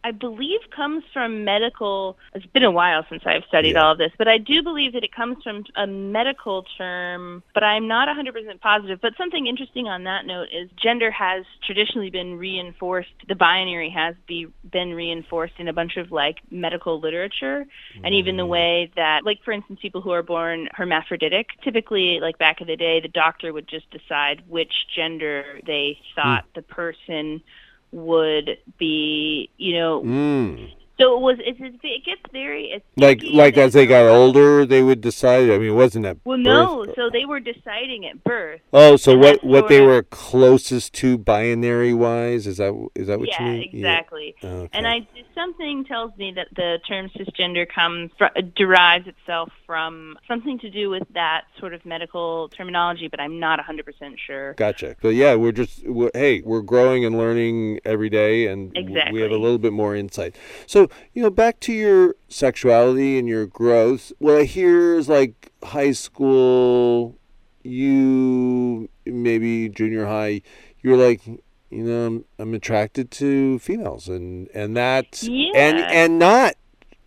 I 0.08 0.12
believe, 0.12 0.62
comes 0.74 1.04
from 1.12 1.44
medical. 1.44 2.18
It's 2.34 2.46
been 2.46 2.64
a 2.64 2.72
while 2.72 3.06
since 3.10 3.24
I've 3.26 3.44
studied 3.50 3.74
Yeah. 3.74 3.84
all 3.84 3.92
of 3.92 3.98
this, 3.98 4.14
but 4.18 4.30
I 4.30 4.38
do 4.38 4.64
believe 4.64 4.94
that 4.94 5.04
it 5.04 5.12
comes 5.12 5.44
from 5.44 5.66
a 5.76 5.86
medical 5.86 6.64
term. 6.78 7.44
But 7.54 7.66
I'm 7.66 7.90
not 7.90 8.08
100% 8.08 8.62
positive. 8.62 9.02
But 9.02 9.18
something 9.18 9.48
interesting 9.48 9.90
on 9.90 10.06
that 10.06 10.26
note 10.26 10.48
is 10.50 10.70
gender 10.78 11.12
has 11.12 11.44
traditionally 11.62 12.10
been 12.10 12.38
reinforced. 12.38 13.12
The 13.28 13.36
binary 13.36 13.90
has 13.90 14.16
be, 14.28 14.48
been 14.72 14.94
reinforced 14.94 15.56
in 15.58 15.68
a 15.68 15.74
bunch 15.74 15.98
of 15.98 16.10
like 16.10 16.38
medical 16.50 17.02
literature, 17.02 17.66
and 18.02 18.16
even 18.16 18.38
the 18.38 18.46
mm. 18.46 18.50
way 18.50 18.92
that, 18.96 19.26
like 19.26 19.44
for 19.44 19.52
instance, 19.52 19.80
people 19.82 20.00
who 20.00 20.12
are 20.12 20.24
born 20.24 20.70
hermaphroditic, 20.72 21.50
typically, 21.66 22.22
like 22.22 22.38
back 22.38 22.62
in 22.62 22.68
the 22.68 22.78
day, 22.78 23.02
the 23.02 23.10
doctor 23.10 23.52
would 23.52 23.68
just 23.68 23.92
decide 23.92 24.44
which 24.48 24.88
gender 24.96 25.60
they 25.66 26.00
hmm. 26.00 26.16
thought 26.16 26.46
the 26.56 26.62
person 26.62 27.42
would 27.92 28.58
be, 28.78 29.50
you 29.58 29.74
know, 29.74 30.02
Mm. 30.02 30.72
So 31.00 31.16
it 31.16 31.22
was. 31.22 31.38
It's, 31.40 31.60
it's 31.62 31.78
it 31.84 32.06
gets 32.06 32.22
very. 32.32 32.72
It's 32.72 32.86
Like 32.96 33.22
like 33.24 33.58
as 33.58 33.74
they 33.74 33.86
got 33.86 34.08
older, 34.08 34.66
they 34.66 34.82
would 34.82 35.02
decide. 35.02 35.50
I 35.50 35.58
mean, 35.58 35.76
wasn't 35.76 36.04
that? 36.04 36.18
Well, 36.26 36.38
birth. 36.38 36.46
no. 36.46 36.86
So 36.96 37.10
they 37.12 37.26
were 37.26 37.40
deciding 37.40 38.06
at 38.06 38.24
birth. 38.24 38.62
Oh, 38.74 38.96
so 38.96 39.18
what 39.18 39.44
what 39.44 39.68
they 39.68 39.82
were 39.82 40.04
closest 40.04 40.94
to 40.96 41.18
binary 41.18 41.94
wise? 41.94 42.48
Is 42.48 42.58
that 42.58 42.74
is 42.96 43.08
that 43.08 43.20
what 43.20 43.30
yeah, 43.30 43.46
you 43.46 43.52
mean? 43.52 43.70
exactly. 43.74 44.36
Yeah. 44.42 44.50
Okay. 44.50 44.78
And 44.78 44.88
I 44.88 45.08
something 45.36 45.86
tells 45.86 46.18
me 46.18 46.34
that 46.36 46.48
the 46.56 46.80
term 46.88 47.10
cisgender 47.16 47.68
comes 47.68 48.10
fr- 48.18 48.40
derives 48.56 49.08
itself 49.08 49.52
from 49.66 50.18
something 50.28 50.58
to 50.60 50.70
do 50.70 50.90
with 50.90 51.04
that 51.14 51.44
sort 51.60 51.74
of 51.74 51.86
medical 51.86 52.50
terminology, 52.50 53.08
but 53.08 53.20
I'm 53.20 53.40
not 53.40 53.60
100% 53.60 53.84
sure. 54.26 54.54
Gotcha. 54.56 54.96
But 55.02 55.10
yeah, 55.10 55.36
we're 55.36 55.52
just 55.52 55.88
we're, 55.88 56.12
hey, 56.14 56.42
we're 56.42 56.62
growing 56.62 57.06
and 57.06 57.18
learning 57.18 57.80
every 57.86 58.10
day, 58.10 58.48
and 58.48 58.74
w- 58.74 59.00
we 59.12 59.22
have 59.22 59.32
a 59.32 59.38
little 59.38 59.60
bit 59.60 59.74
more 59.74 59.96
insight. 59.96 60.36
So 60.66 60.87
you 61.14 61.22
know, 61.24 61.30
back 61.30 61.60
to 61.62 61.74
your 61.74 62.16
sexuality 62.28 63.18
and 63.20 63.28
your 63.28 63.46
growth. 63.48 64.12
What 64.20 64.36
I 64.38 64.44
hear 64.44 64.96
is 64.96 65.08
like 65.10 65.52
high 65.64 65.92
school, 65.92 67.16
you 67.64 68.90
maybe 69.06 69.70
junior 69.70 70.06
high, 70.06 70.42
you're 70.82 70.98
like, 70.98 71.26
you 71.28 71.84
know, 71.84 72.06
I'm, 72.08 72.26
I'm 72.40 72.54
attracted 72.54 73.12
to 73.12 73.60
females, 73.60 74.08
and 74.08 74.48
and 74.54 74.76
that 74.78 75.22
Yeah. 75.24 75.52
and 75.56 75.78
and 75.80 76.20
not. 76.20 76.54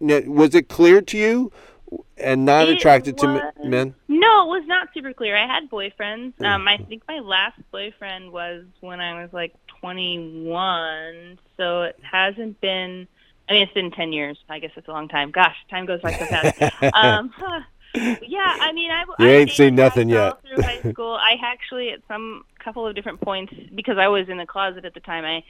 Was 0.00 0.54
it 0.54 0.68
clear 0.68 1.00
to 1.02 1.16
you? 1.18 1.52
And 2.16 2.44
not 2.46 2.68
It 2.68 2.76
attracted 2.76 3.18
to 3.18 3.26
was- 3.26 3.42
m- 3.64 3.70
men? 3.70 3.94
No, 4.08 4.44
it 4.54 4.60
was 4.60 4.66
not 4.68 4.88
super 4.94 5.12
clear. 5.12 5.36
I 5.36 5.46
had 5.46 5.68
boyfriends. 5.70 6.34
Mm. 6.40 6.46
Um, 6.46 6.68
I 6.68 6.76
think 6.76 7.02
my 7.08 7.18
last 7.18 7.58
boyfriend 7.72 8.30
was 8.32 8.64
when 8.80 9.00
I 9.00 9.20
was 9.22 9.32
like 9.32 9.54
21, 9.80 11.38
so 11.56 11.82
it 11.82 11.98
hasn't 12.02 12.60
been. 12.60 13.08
I 13.50 13.54
mean, 13.54 13.62
it's 13.62 13.72
been 13.72 13.90
10 13.90 14.12
years. 14.12 14.38
I 14.48 14.60
guess 14.60 14.70
it's 14.76 14.86
a 14.86 14.92
long 14.92 15.08
time. 15.08 15.32
Gosh, 15.32 15.56
time 15.68 15.84
goes 15.84 16.00
by 16.00 16.12
so 16.12 16.26
fast. 16.26 16.62
um, 16.94 17.32
yeah, 18.22 18.56
I 18.60 18.70
mean, 18.72 18.92
I. 18.92 19.02
You 19.18 19.26
I 19.26 19.28
ain't 19.32 19.50
seen 19.50 19.74
nothing 19.74 20.08
yet. 20.08 20.40
Through 20.42 20.62
high 20.62 20.92
school, 20.92 21.14
I 21.14 21.34
actually 21.42 21.90
at 21.90 22.00
some 22.06 22.44
couple 22.60 22.86
of 22.86 22.94
different 22.94 23.20
points 23.20 23.52
because 23.74 23.98
I 23.98 24.06
was 24.06 24.28
in 24.28 24.36
the 24.36 24.46
closet 24.46 24.84
at 24.84 24.94
the 24.94 25.00
time. 25.00 25.24
I 25.24 25.42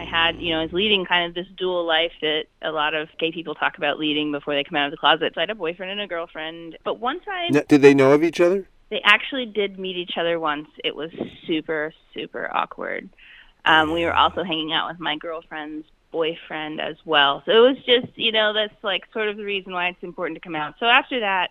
I 0.00 0.04
had, 0.04 0.40
you 0.40 0.54
know, 0.54 0.60
I 0.60 0.62
was 0.62 0.72
leading 0.72 1.04
kind 1.04 1.28
of 1.28 1.34
this 1.34 1.46
dual 1.58 1.84
life 1.84 2.12
that 2.22 2.44
a 2.62 2.70
lot 2.70 2.94
of 2.94 3.08
gay 3.18 3.32
people 3.32 3.54
talk 3.54 3.76
about 3.76 3.98
leading 3.98 4.32
before 4.32 4.54
they 4.54 4.64
come 4.64 4.76
out 4.76 4.86
of 4.86 4.90
the 4.92 4.96
closet. 4.96 5.34
So 5.34 5.40
I 5.40 5.42
had 5.42 5.50
a 5.50 5.54
boyfriend 5.54 5.92
and 5.92 6.00
a 6.00 6.06
girlfriend. 6.06 6.78
But 6.84 7.00
once 7.00 7.20
I 7.28 7.54
N- 7.54 7.64
Did 7.68 7.82
they 7.82 7.92
know 7.92 8.12
of 8.12 8.24
each 8.24 8.40
other? 8.40 8.66
they 8.88 9.02
actually 9.04 9.46
did 9.46 9.78
meet 9.78 9.96
each 9.96 10.16
other 10.16 10.40
once. 10.40 10.68
It 10.84 10.94
was 10.96 11.10
super, 11.46 11.92
super 12.14 12.50
awkward. 12.54 13.10
Um, 13.64 13.92
we 13.92 14.04
were 14.04 14.14
also 14.14 14.42
hanging 14.42 14.72
out 14.72 14.88
with 14.88 15.00
my 15.00 15.16
girlfriend's 15.16 15.86
boyfriend 16.12 16.80
as 16.80 16.96
well. 17.04 17.42
So 17.46 17.52
it 17.52 17.68
was 17.68 17.76
just, 17.84 18.16
you 18.16 18.30
know, 18.32 18.52
that's 18.52 18.74
like 18.84 19.04
sort 19.12 19.28
of 19.28 19.36
the 19.36 19.44
reason 19.44 19.72
why 19.72 19.88
it's 19.88 20.02
important 20.02 20.36
to 20.36 20.40
come 20.40 20.54
out. 20.54 20.74
So 20.78 20.86
after 20.86 21.20
that, 21.20 21.50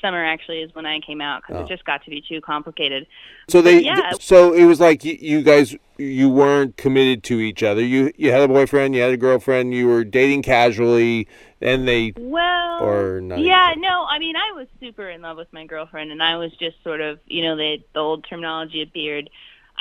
summer 0.00 0.24
actually 0.24 0.60
is 0.60 0.74
when 0.74 0.84
I 0.84 1.00
came 1.00 1.20
out 1.20 1.42
because 1.42 1.60
Oh. 1.62 1.64
it 1.64 1.68
just 1.68 1.84
got 1.84 2.02
to 2.04 2.10
be 2.10 2.20
too 2.20 2.40
complicated. 2.40 3.06
So 3.48 3.62
they, 3.62 3.84
yeah. 3.84 4.12
so 4.20 4.52
it 4.52 4.64
was 4.64 4.80
like 4.80 5.04
you, 5.04 5.16
you 5.20 5.42
guys, 5.42 5.76
you 5.96 6.28
weren't 6.28 6.76
committed 6.76 7.22
to 7.24 7.38
each 7.38 7.62
other. 7.62 7.82
You, 7.82 8.12
you 8.16 8.32
had 8.32 8.40
a 8.42 8.48
boyfriend, 8.48 8.94
you 8.96 9.00
had 9.00 9.12
a 9.12 9.16
girlfriend, 9.16 9.72
you 9.74 9.86
were 9.86 10.02
dating 10.04 10.42
casually, 10.42 11.28
and 11.60 11.86
they, 11.86 12.12
Well, 12.18 12.82
Or 12.82 13.20
not 13.20 13.38
yeah, 13.38 13.74
no, 13.76 14.04
I 14.10 14.18
mean, 14.18 14.34
I 14.34 14.50
was 14.56 14.66
super 14.80 15.08
in 15.08 15.22
love 15.22 15.36
with 15.36 15.52
my 15.52 15.66
girlfriend, 15.66 16.10
and 16.10 16.20
I 16.20 16.36
was 16.36 16.50
just 16.58 16.82
sort 16.82 17.00
of, 17.00 17.20
you 17.26 17.44
know, 17.44 17.56
the, 17.56 17.76
the 17.94 18.00
old 18.00 18.26
terminology 18.28 18.82
of 18.82 18.92
beard. 18.92 19.30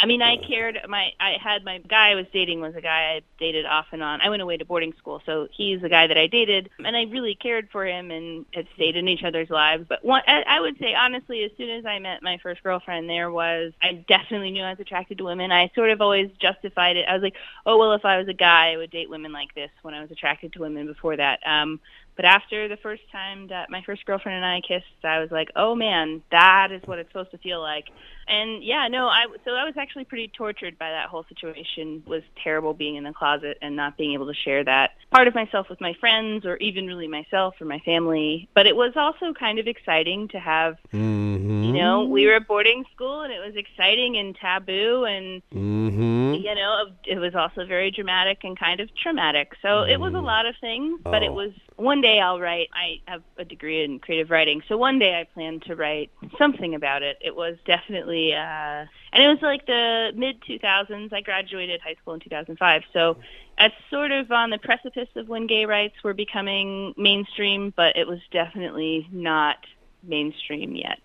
I 0.02 0.08
mean, 0.08 0.24
I 0.24 0.38
cared. 0.38 0.80
My 0.90 1.12
I 1.20 1.38
had 1.40 1.64
my 1.64 1.78
guy 1.78 2.10
I 2.10 2.16
was 2.16 2.26
dating 2.34 2.60
was 2.60 2.76
a 2.76 2.82
guy 2.82 3.18
I 3.18 3.22
dated 3.40 3.68
off 3.68 3.86
and 3.92 4.02
on. 4.02 4.20
I 4.20 4.30
went 4.30 4.42
away 4.42 4.58
to 4.58 4.66
boarding 4.66 4.94
school, 4.98 5.22
so 5.28 5.48
he's 5.56 5.80
the 5.80 5.90
guy 5.90 6.08
that 6.08 6.18
I 6.18 6.26
dated, 6.26 6.72
and 6.84 6.98
I 6.98 7.04
really 7.04 7.36
cared 7.36 7.70
for 7.72 7.86
him 7.86 8.10
and 8.10 8.48
had 8.52 8.68
stayed 8.74 8.96
in 8.96 9.08
each 9.08 9.24
other's 9.24 9.52
lives. 9.52 9.86
But 9.88 10.04
one, 10.04 10.24
I, 10.26 10.42
I 10.48 10.60
would 10.60 10.80
say 10.80 10.96
honestly, 10.96 11.44
as 11.44 11.52
soon 11.56 11.70
as 11.70 11.86
I 11.86 12.00
met 12.00 12.24
my 12.24 12.40
first 12.42 12.64
girlfriend, 12.64 13.08
there 13.08 13.30
was 13.30 13.74
I 13.80 14.04
definitely 14.08 14.50
knew 14.50 14.64
I 14.64 14.72
was 14.72 14.80
attracted 14.80 15.20
to 15.20 15.24
women. 15.24 15.52
I 15.52 15.70
sort 15.76 15.92
of 15.92 16.02
always 16.02 16.32
justified 16.42 16.98
it. 16.98 17.08
I 17.08 17.14
was 17.14 17.22
like, 17.22 17.36
oh 17.68 17.78
well, 17.78 17.94
if 17.94 18.04
I 18.04 18.18
was 18.18 18.28
a 18.28 18.34
guy, 18.34 18.72
I 18.72 18.78
would 18.78 18.90
date 18.90 19.10
women 19.10 19.32
like 19.32 19.54
this. 19.54 19.70
When 19.84 19.94
I 19.94 20.02
was 20.02 20.10
attracted 20.10 20.54
to 20.54 20.62
women 20.62 20.88
before 20.88 21.16
that, 21.18 21.42
um, 21.46 21.80
but 22.16 22.26
after 22.26 22.68
the 22.68 22.78
first 22.78 23.04
time 23.12 23.48
that 23.50 23.70
my 23.70 23.82
first 23.84 24.06
girlfriend 24.06 24.38
and 24.38 24.46
I 24.46 24.62
kissed, 24.62 24.86
I 25.04 25.20
was 25.20 25.30
like, 25.32 25.50
"Oh 25.56 25.76
man, 25.76 26.24
that 26.32 26.72
is 26.72 26.82
what 26.86 26.98
it's 26.98 27.10
supposed 27.10 27.32
to 27.32 27.38
feel 27.38 27.62
like." 27.62 27.86
And 28.28 28.64
yeah, 28.64 28.88
no, 28.88 29.08
I 29.08 29.26
so 29.46 29.52
I 29.52 29.64
was 29.66 29.76
actually 29.78 30.06
pretty 30.06 30.28
tortured 30.30 30.78
by 30.78 30.90
that 30.90 31.10
whole 31.10 31.26
situation. 31.28 32.04
Was 32.06 32.24
terrible 32.44 32.74
being 32.74 32.96
in 32.96 33.04
the 33.04 33.14
closet 33.14 33.58
and 33.62 33.76
not 33.76 33.98
being 33.98 34.14
able 34.14 34.28
to 34.28 34.34
share 34.34 34.64
that 34.64 34.92
part 35.12 35.28
of 35.28 35.36
myself 35.36 35.70
with 35.70 35.82
my 35.82 35.94
friends 36.00 36.46
or 36.46 36.58
even 36.58 36.88
really 36.88 37.08
myself 37.08 37.56
or 37.60 37.66
my 37.66 37.80
family. 37.80 38.48
But 38.54 38.68
it 38.68 38.76
was 38.76 38.94
also 38.96 39.34
kind 39.34 39.60
of 39.60 39.68
exciting 39.68 40.28
to 40.30 40.40
have, 40.40 40.78
mm-hmm, 40.94 41.64
you 41.64 41.74
know, 41.74 42.06
we 42.06 42.26
were 42.28 42.36
at 42.36 42.48
boarding 42.48 42.84
school 42.94 43.22
and 43.22 43.32
it 43.34 43.40
was 43.40 43.56
exciting 43.56 44.18
and 44.18 44.36
taboo 44.36 45.06
and 45.06 45.42
mm-hmm. 45.54 46.34
you 46.36 46.56
know, 46.56 46.86
it 47.06 47.20
was 47.20 47.36
also 47.36 47.66
very 47.66 47.92
dramatic 47.92 48.40
and 48.44 48.58
kind 48.58 48.80
of 48.80 48.90
traumatic. 48.96 49.54
So 49.62 49.84
it 49.84 50.00
was 50.00 50.14
a 50.14 50.20
lot 50.20 50.46
of 50.46 50.56
things, 50.62 51.00
but 51.04 51.22
Oh. 51.22 51.26
it 51.26 51.34
was 51.34 51.52
one 51.76 52.02
day 52.02 52.20
I'll 52.20 52.40
write. 52.40 52.70
I 52.74 53.00
have 53.08 53.24
a 53.38 53.46
degree 53.46 53.84
in 53.84 54.00
creative 54.00 54.30
writing, 54.30 54.62
so 54.68 54.78
one 54.78 55.00
day 55.00 55.20
I 55.20 55.24
plan 55.24 55.60
to 55.62 55.76
write 55.76 56.12
something 56.38 56.76
about 56.76 57.02
it. 57.04 57.18
It 57.22 57.36
was 57.36 57.58
definitely, 57.66 58.11
uh, 58.12 58.86
and 59.14 59.24
it 59.24 59.28
was 59.28 59.42
like 59.42 59.66
the 59.66 60.12
mid 60.16 60.42
2000s. 60.42 61.12
I 61.14 61.22
graduated 61.22 61.82
high 61.82 61.96
school 62.02 62.14
in 62.14 62.20
2005, 62.20 62.84
so 62.94 63.18
it's 63.58 63.76
sort 63.90 64.12
of 64.12 64.32
on 64.32 64.50
the 64.50 64.58
precipice 64.58 65.10
of 65.16 65.28
when 65.28 65.48
gay 65.48 65.66
rights 65.66 65.96
were 66.04 66.14
becoming 66.14 66.94
mainstream, 66.98 67.74
but 67.76 67.96
it 67.96 68.08
was 68.08 68.20
definitely 68.32 69.08
not 69.12 69.58
mainstream 70.04 70.76
yet. 70.76 71.00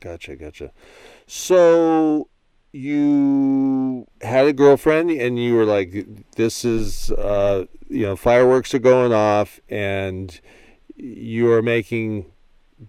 Gotcha, 0.00 0.36
gotcha. 0.36 0.72
So 1.26 2.28
you 2.72 4.06
had 4.20 4.46
a 4.46 4.52
girlfriend, 4.52 5.10
and 5.10 5.38
you 5.38 5.54
were 5.54 5.64
like, 5.64 6.06
"This 6.36 6.64
is, 6.64 7.10
uh, 7.12 7.66
you 7.88 8.02
know, 8.02 8.16
fireworks 8.16 8.74
are 8.74 8.80
going 8.80 9.12
off, 9.12 9.60
and 9.68 10.40
you 10.96 11.50
are 11.52 11.62
making 11.62 12.32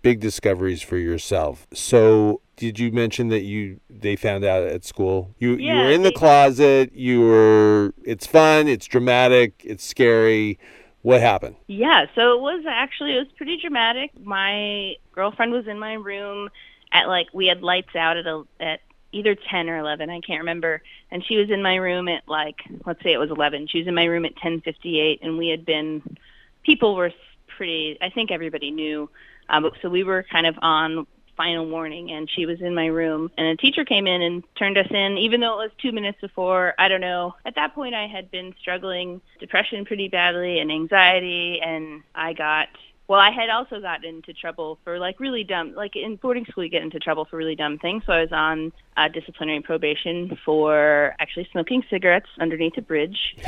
big 0.01 0.19
discoveries 0.19 0.81
for 0.81 0.97
yourself." 0.97 1.67
So, 1.73 2.41
did 2.55 2.79
you 2.79 2.91
mention 2.91 3.29
that 3.29 3.41
you 3.41 3.79
they 3.89 4.15
found 4.15 4.43
out 4.43 4.63
at 4.63 4.83
school? 4.83 5.33
You 5.39 5.55
you 5.55 5.73
were 5.73 5.91
in 5.91 6.03
the 6.03 6.11
closet. 6.11 6.93
You 6.93 7.21
were. 7.21 7.93
It's 8.03 8.25
fun. 8.25 8.67
It's 8.67 8.85
dramatic. 8.85 9.61
It's 9.63 9.83
scary. 9.83 10.59
What 11.01 11.21
happened? 11.21 11.55
Yeah, 11.67 12.05
so 12.15 12.33
it 12.33 12.41
was 12.41 12.65
actually 12.67 13.15
it 13.15 13.19
was 13.19 13.27
pretty 13.37 13.57
dramatic. 13.61 14.11
My 14.23 14.95
girlfriend 15.11 15.51
was 15.51 15.67
in 15.67 15.77
my 15.77 15.93
room 15.93 16.49
at 16.91 17.07
like 17.07 17.27
we 17.33 17.47
had 17.47 17.61
lights 17.61 17.95
out 17.95 18.17
at 18.17 18.25
a 18.25 18.43
at 18.59 18.79
either 19.11 19.35
10 19.35 19.69
or 19.69 19.77
11, 19.77 20.09
I 20.09 20.19
can't 20.19 20.41
remember, 20.41 20.81
and 21.09 21.23
she 21.25 21.37
was 21.37 21.49
in 21.49 21.61
my 21.61 21.75
room 21.75 22.09
at 22.09 22.23
like 22.27 22.55
let's 22.85 23.01
say 23.03 23.13
it 23.13 23.17
was 23.17 23.29
11. 23.29 23.67
She 23.67 23.79
was 23.79 23.87
in 23.87 23.95
my 23.95 24.05
room 24.05 24.25
at 24.25 24.35
10:58 24.35 25.19
and 25.21 25.37
we 25.37 25.49
had 25.49 25.65
been 25.65 26.17
people 26.63 26.95
were 26.95 27.11
pretty 27.47 27.97
I 28.01 28.09
think 28.09 28.31
everybody 28.31 28.71
knew 28.71 29.09
um 29.49 29.69
so 29.81 29.89
we 29.89 30.03
were 30.03 30.25
kind 30.29 30.47
of 30.47 30.55
on 30.61 31.07
final 31.35 31.67
warning 31.67 32.11
and 32.11 32.29
she 32.29 32.45
was 32.45 32.61
in 32.61 32.73
my 32.73 32.87
room. 32.87 33.31
And 33.37 33.47
a 33.47 33.57
teacher 33.57 33.85
came 33.85 34.07
in 34.07 34.21
and 34.21 34.43
turned 34.55 34.77
us 34.77 34.87
in 34.89 35.17
even 35.17 35.41
though 35.41 35.59
it 35.59 35.63
was 35.63 35.71
2 35.81 35.91
minutes 35.91 36.19
before. 36.21 36.73
I 36.77 36.87
don't 36.87 37.01
know. 37.01 37.35
At 37.45 37.55
that 37.55 37.75
point 37.75 37.95
I 37.95 38.07
had 38.07 38.31
been 38.31 38.53
struggling 38.59 39.21
depression 39.39 39.85
pretty 39.85 40.07
badly 40.07 40.59
and 40.59 40.71
anxiety 40.71 41.59
and 41.61 42.03
I 42.13 42.33
got 42.33 42.69
well 43.07 43.19
I 43.19 43.31
had 43.31 43.49
also 43.49 43.79
gotten 43.79 44.05
into 44.05 44.33
trouble 44.33 44.79
for 44.83 44.99
like 44.99 45.19
really 45.19 45.43
dumb 45.43 45.73
like 45.75 45.95
in 45.95 46.15
boarding 46.15 46.45
school 46.45 46.63
you 46.63 46.69
get 46.69 46.81
into 46.81 46.99
trouble 46.99 47.25
for 47.25 47.37
really 47.37 47.55
dumb 47.55 47.77
things. 47.77 48.03
So 48.05 48.13
I 48.13 48.21
was 48.21 48.31
on 48.31 48.71
uh, 48.97 49.07
disciplinary 49.09 49.61
probation 49.61 50.37
for 50.45 51.13
actually 51.19 51.47
smoking 51.51 51.83
cigarettes 51.89 52.29
underneath 52.39 52.77
a 52.77 52.81
bridge. 52.81 53.17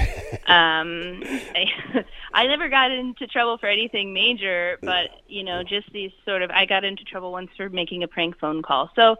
Um 0.48 1.24
I, 1.56 1.66
I 2.34 2.48
never 2.48 2.70
got 2.70 2.92
into 2.92 3.28
trouble 3.28 3.58
for 3.58 3.68
anything 3.68 4.14
major 4.14 4.78
but 4.82 5.10
you 5.28 5.44
know 5.44 5.64
just 5.64 5.92
these 5.92 6.12
sort 6.26 6.42
of 6.42 6.52
I 6.52 6.66
got 6.66 6.84
into 6.84 7.04
trouble 7.04 7.32
once 7.32 7.50
for 7.58 7.70
making 7.70 8.04
a 8.04 8.08
prank 8.08 8.38
phone 8.40 8.62
call. 8.62 8.90
So 8.96 9.18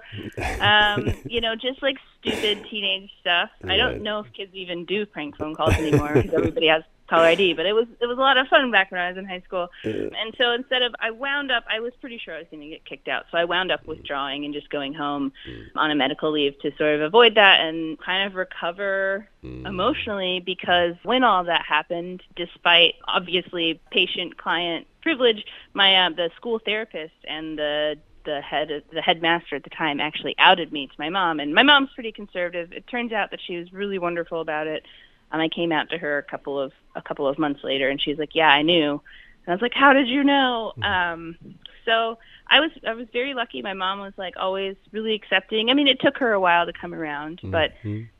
um 0.62 1.14
you 1.28 1.42
know 1.42 1.56
just 1.56 1.82
like 1.82 1.98
stupid 2.20 2.66
teenage 2.70 3.10
stuff. 3.20 3.50
I 3.66 3.78
don't 3.78 4.04
know 4.04 4.20
if 4.20 4.32
kids 4.34 4.54
even 4.54 4.86
do 4.86 5.06
prank 5.06 5.38
phone 5.38 5.56
calls 5.56 5.74
anymore 5.74 6.14
because 6.14 6.34
everybody 6.34 6.68
has 6.68 6.84
caller 7.10 7.26
ID 7.26 7.54
but 7.54 7.66
it 7.66 7.74
was 7.74 7.88
it 8.02 8.06
was 8.06 8.18
a 8.18 8.22
lot 8.22 8.38
of 8.38 8.48
fun 8.48 8.72
back 8.72 8.92
when 8.92 9.00
I 9.00 9.10
was 9.10 9.18
in 9.18 9.26
high 9.26 9.42
school. 9.42 9.70
And 9.84 10.34
so 10.38 10.52
instead 10.52 10.82
of 10.82 10.94
I 11.00 11.12
wound 11.12 11.52
up 11.52 11.64
I 11.70 11.80
was 11.80 11.94
pretty 12.00 12.18
sure 12.18 12.36
I 12.36 12.40
was 12.40 12.48
going 12.52 12.62
to 12.62 12.70
get 12.70 12.86
kicked 12.86 13.08
out. 13.08 13.26
So 13.32 13.38
I 13.38 13.46
wound 13.46 13.72
up 13.72 13.86
withdrawing 13.86 14.46
and 14.46 14.54
just 14.54 14.70
going 14.70 14.94
home 14.94 15.32
on 15.76 15.92
a 15.92 15.96
medical 15.96 16.32
leave 16.32 16.60
to 16.62 16.72
sort 16.78 16.96
of 16.96 17.02
avoid 17.02 17.36
that 17.36 17.62
and 17.62 18.00
kind 18.00 18.28
of 18.28 18.36
recover 18.36 19.28
emotionally 19.44 20.42
because 20.46 20.96
when 21.04 21.24
all 21.24 21.44
that 21.46 21.66
happened 21.66 22.22
despite 22.36 22.96
obviously 23.08 23.80
patient 23.92 24.38
client 24.38 24.86
privilege 25.02 25.46
my 25.74 25.96
uh, 25.96 26.10
the 26.10 26.30
school 26.36 26.60
therapist 26.60 27.14
and 27.28 27.58
the 27.58 27.98
the 28.28 28.42
head 28.42 28.84
the 28.94 29.02
headmaster 29.02 29.56
at 29.56 29.64
the 29.64 29.70
time 29.72 30.00
actually 30.00 30.36
outed 30.38 30.72
me 30.72 30.86
to 30.86 30.94
my 31.00 31.10
mom. 31.10 31.40
And 31.40 31.56
my 31.56 31.64
mom's 31.64 31.90
pretty 31.96 32.12
conservative. 32.12 32.72
It 32.74 32.86
turns 32.88 33.12
out 33.12 33.32
that 33.32 33.40
she 33.42 33.58
was 33.58 33.74
really 33.74 33.98
wonderful 33.98 34.42
about 34.42 34.68
it 34.68 34.84
Um, 35.32 35.42
I 35.42 35.50
came 35.50 35.72
out 35.72 35.90
to 35.90 35.98
her 35.98 36.18
a 36.18 36.24
couple 36.24 36.60
of 36.60 36.72
a 36.96 37.02
couple 37.02 37.28
of 37.28 37.38
months 37.38 37.64
later, 37.64 37.90
and 37.90 38.02
she's 38.02 38.18
like, 38.18 38.36
"Yeah, 38.36 38.50
I 38.50 38.62
knew." 38.62 39.02
And 39.46 39.50
I 39.50 39.52
was 39.52 39.62
like, 39.62 39.74
"How 39.74 39.94
did 39.94 40.08
you 40.08 40.24
know?" 40.24 40.74
Mm-hmm. 40.78 40.84
Um, 40.84 41.38
so 41.86 42.18
I 42.48 42.60
was 42.60 42.72
I 42.86 42.94
was 42.94 43.08
very 43.12 43.34
lucky. 43.34 43.62
My 43.62 43.74
mom 43.74 44.00
was 44.00 44.14
like 44.18 44.36
always 44.38 44.76
really 44.92 45.14
accepting. 45.14 45.70
I 45.70 45.74
mean, 45.74 45.88
it 45.88 46.00
took 46.00 46.18
her 46.18 46.34
a 46.34 46.40
while 46.40 46.66
to 46.66 46.74
come 46.74 46.94
around, 46.94 47.40
mm-hmm. 47.40 47.52
but 47.52 47.74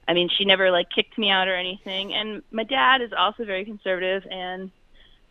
I 0.08 0.14
mean, 0.14 0.30
she 0.30 0.46
never 0.46 0.72
like 0.72 0.90
kicked 0.90 1.18
me 1.18 1.30
out 1.30 1.48
or 1.48 1.56
anything. 1.56 2.14
And 2.14 2.42
my 2.52 2.64
dad 2.64 3.02
is 3.02 3.12
also 3.16 3.46
very 3.46 3.66
conservative, 3.66 4.26
and 4.32 4.72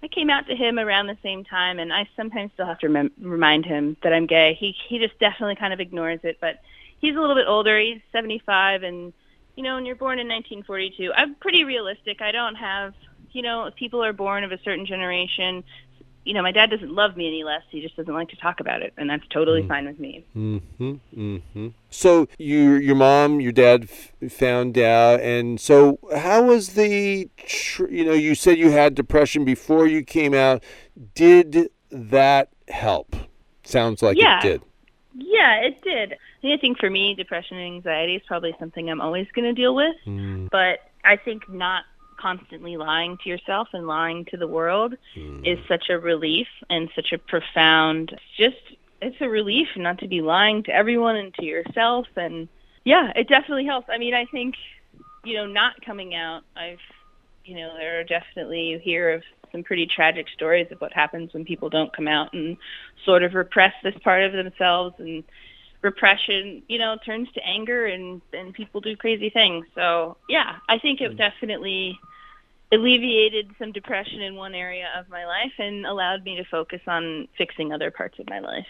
I 0.03 0.09
came 0.09 0.31
out 0.31 0.47
to 0.49 0.55
him 0.55 0.79
around 0.79 1.07
the 1.07 1.19
same 1.23 1.45
time, 1.45 1.79
and 1.79 1.93
I 1.93 2.09
sometimes 2.17 2.53
still 2.53 2.67
have 2.67 2.79
to 2.81 2.89
rem- 2.89 3.13
remind 3.21 3.65
him 3.65 3.97
that 4.03 4.13
I'm 4.13 4.27
gay. 4.27 4.55
He 4.55 4.75
he 4.89 4.99
just 4.99 5.19
definitely 5.19 5.57
kind 5.57 5.73
of 5.73 5.81
ignores 5.81 6.21
it, 6.23 6.39
but 6.41 6.61
he's 6.99 7.17
a 7.17 7.21
little 7.21 7.37
bit 7.37 7.47
older. 7.49 7.79
He's 7.79 8.01
75, 8.13 8.83
and 8.83 9.13
you 9.57 9.63
know, 9.63 9.75
when 9.75 9.87
you're 9.87 9.97
born 9.97 10.19
in 10.19 10.29
1942, 10.29 11.13
I'm 11.15 11.35
pretty 11.37 11.65
realistic. 11.65 12.21
I 12.21 12.31
don't 12.31 12.55
have, 12.57 12.95
you 13.33 13.43
know, 13.43 13.71
people 13.77 14.05
are 14.05 14.13
born 14.13 14.45
of 14.45 14.53
a 14.53 14.59
certain 14.63 14.87
generation 14.87 15.65
you 16.27 16.35
know, 16.35 16.43
my 16.43 16.51
dad 16.51 16.71
doesn't 16.71 16.93
love 16.93 17.17
me 17.17 17.29
any 17.29 17.45
less. 17.45 17.63
He 17.71 17.81
just 17.81 17.97
doesn't 17.97 18.13
like 18.13 18.29
to 18.31 18.37
talk 18.37 18.59
about 18.59 18.83
it, 18.83 18.93
and 18.97 19.09
that's 19.09 19.23
totally 19.29 19.63
mm. 19.63 19.69
fine 19.69 19.87
with 19.87 20.01
me. 20.01 20.25
Mm-hmm. 20.37 20.95
Mm-hmm. 21.17 21.69
So 21.89 22.27
your 22.37 22.83
your 22.83 22.97
mom, 22.97 23.41
your 23.41 23.53
dad 23.53 23.85
f- 23.85 24.33
found 24.33 24.77
out, 24.77 25.21
and 25.21 25.61
so 25.61 26.01
how 26.17 26.43
was 26.43 26.71
the? 26.71 27.31
Tr- 27.37 27.89
you 27.89 28.05
know, 28.05 28.13
you 28.13 28.35
said 28.35 28.59
you 28.59 28.73
had 28.73 28.97
depression 28.97 29.45
before 29.45 29.87
you 29.87 30.03
came 30.03 30.35
out. 30.35 30.65
Did 31.15 31.71
that 31.91 32.49
help? 32.67 33.15
Sounds 33.63 34.03
like 34.03 34.19
yeah. 34.19 34.41
it 34.41 34.43
did. 34.43 34.63
Yeah, 35.19 35.61
it 35.61 35.83
did. 35.83 36.17
I 36.45 36.57
think 36.59 36.79
for 36.79 36.91
me, 36.91 37.15
depression 37.15 37.57
and 37.57 37.77
anxiety 37.77 38.17
is 38.17 38.23
probably 38.27 38.55
something 38.59 38.91
I'm 38.91 39.01
always 39.01 39.27
going 39.35 39.47
to 39.47 39.53
deal 39.53 39.75
with. 39.75 39.97
Mm. 40.07 40.51
But 40.51 40.81
I 41.05 41.17
think 41.17 41.49
not 41.49 41.85
constantly 42.19 42.77
lying 42.77 43.19
to 43.23 43.29
yourself 43.29 43.69
and 43.73 43.87
lying 43.87 44.25
to 44.27 44.37
the 44.37 44.47
world 44.47 44.95
mm. 45.17 45.47
is 45.47 45.59
such 45.69 45.91
a 45.91 45.99
relief 45.99 46.49
and 46.71 46.89
such 46.95 47.13
a 47.13 47.19
profound 47.19 48.19
just 48.39 48.57
it's 49.03 49.17
a 49.21 49.29
relief 49.29 49.69
not 49.77 49.99
to 49.99 50.09
be 50.09 50.23
lying 50.23 50.63
to 50.63 50.75
everyone 50.75 51.17
and 51.17 51.35
to 51.35 51.45
yourself 51.45 52.07
and 52.17 52.49
yeah 52.85 53.13
it 53.15 53.29
definitely 53.29 53.67
helps 53.67 53.87
i 53.91 53.99
mean 53.99 54.15
i 54.15 54.25
think 54.25 54.55
you 55.25 55.35
know 55.35 55.47
not 55.47 55.75
coming 55.85 56.15
out 56.15 56.43
i've 56.57 56.81
you 57.45 57.55
know 57.55 57.75
there 57.77 58.01
are 58.01 58.05
definitely 58.05 58.63
you 58.63 58.79
hear 58.79 59.11
of 59.11 59.23
some 59.53 59.63
pretty 59.63 59.87
tragic 59.87 60.29
stories 60.29 60.69
of 60.71 60.81
what 60.81 60.93
happens 60.93 61.33
when 61.33 61.45
people 61.45 61.69
don't 61.69 61.95
come 61.95 62.09
out 62.09 62.33
and 62.33 62.57
sort 63.05 63.23
of 63.23 63.35
repress 63.35 63.73
this 63.83 63.95
part 64.03 64.23
of 64.25 64.33
themselves 64.33 64.95
and 64.99 65.25
repression, 65.83 66.63
you 66.69 66.79
know, 66.79 66.97
turns 67.05 67.31
to 67.33 67.45
anger 67.47 67.87
and 67.87 68.21
and 68.33 68.55
people 68.55 68.81
do 68.81 68.97
crazy 68.97 69.31
things. 69.31 69.67
So 69.75 70.17
yeah, 70.29 70.57
I 70.69 70.79
think 70.79 71.01
it 71.01 71.13
mm. 71.13 71.17
definitely 71.17 71.99
alleviated 72.73 73.51
some 73.59 73.73
depression 73.73 74.21
in 74.21 74.35
one 74.35 74.55
area 74.55 74.89
of 74.99 75.09
my 75.09 75.25
life 75.25 75.53
and 75.59 75.87
allowed 75.87 76.25
me 76.25 76.37
to 76.37 76.45
focus 76.45 76.81
on 76.87 77.29
fixing 77.39 77.73
other 77.73 77.91
parts 77.91 78.19
of 78.19 78.29
my 78.29 78.41
life. 78.41 78.67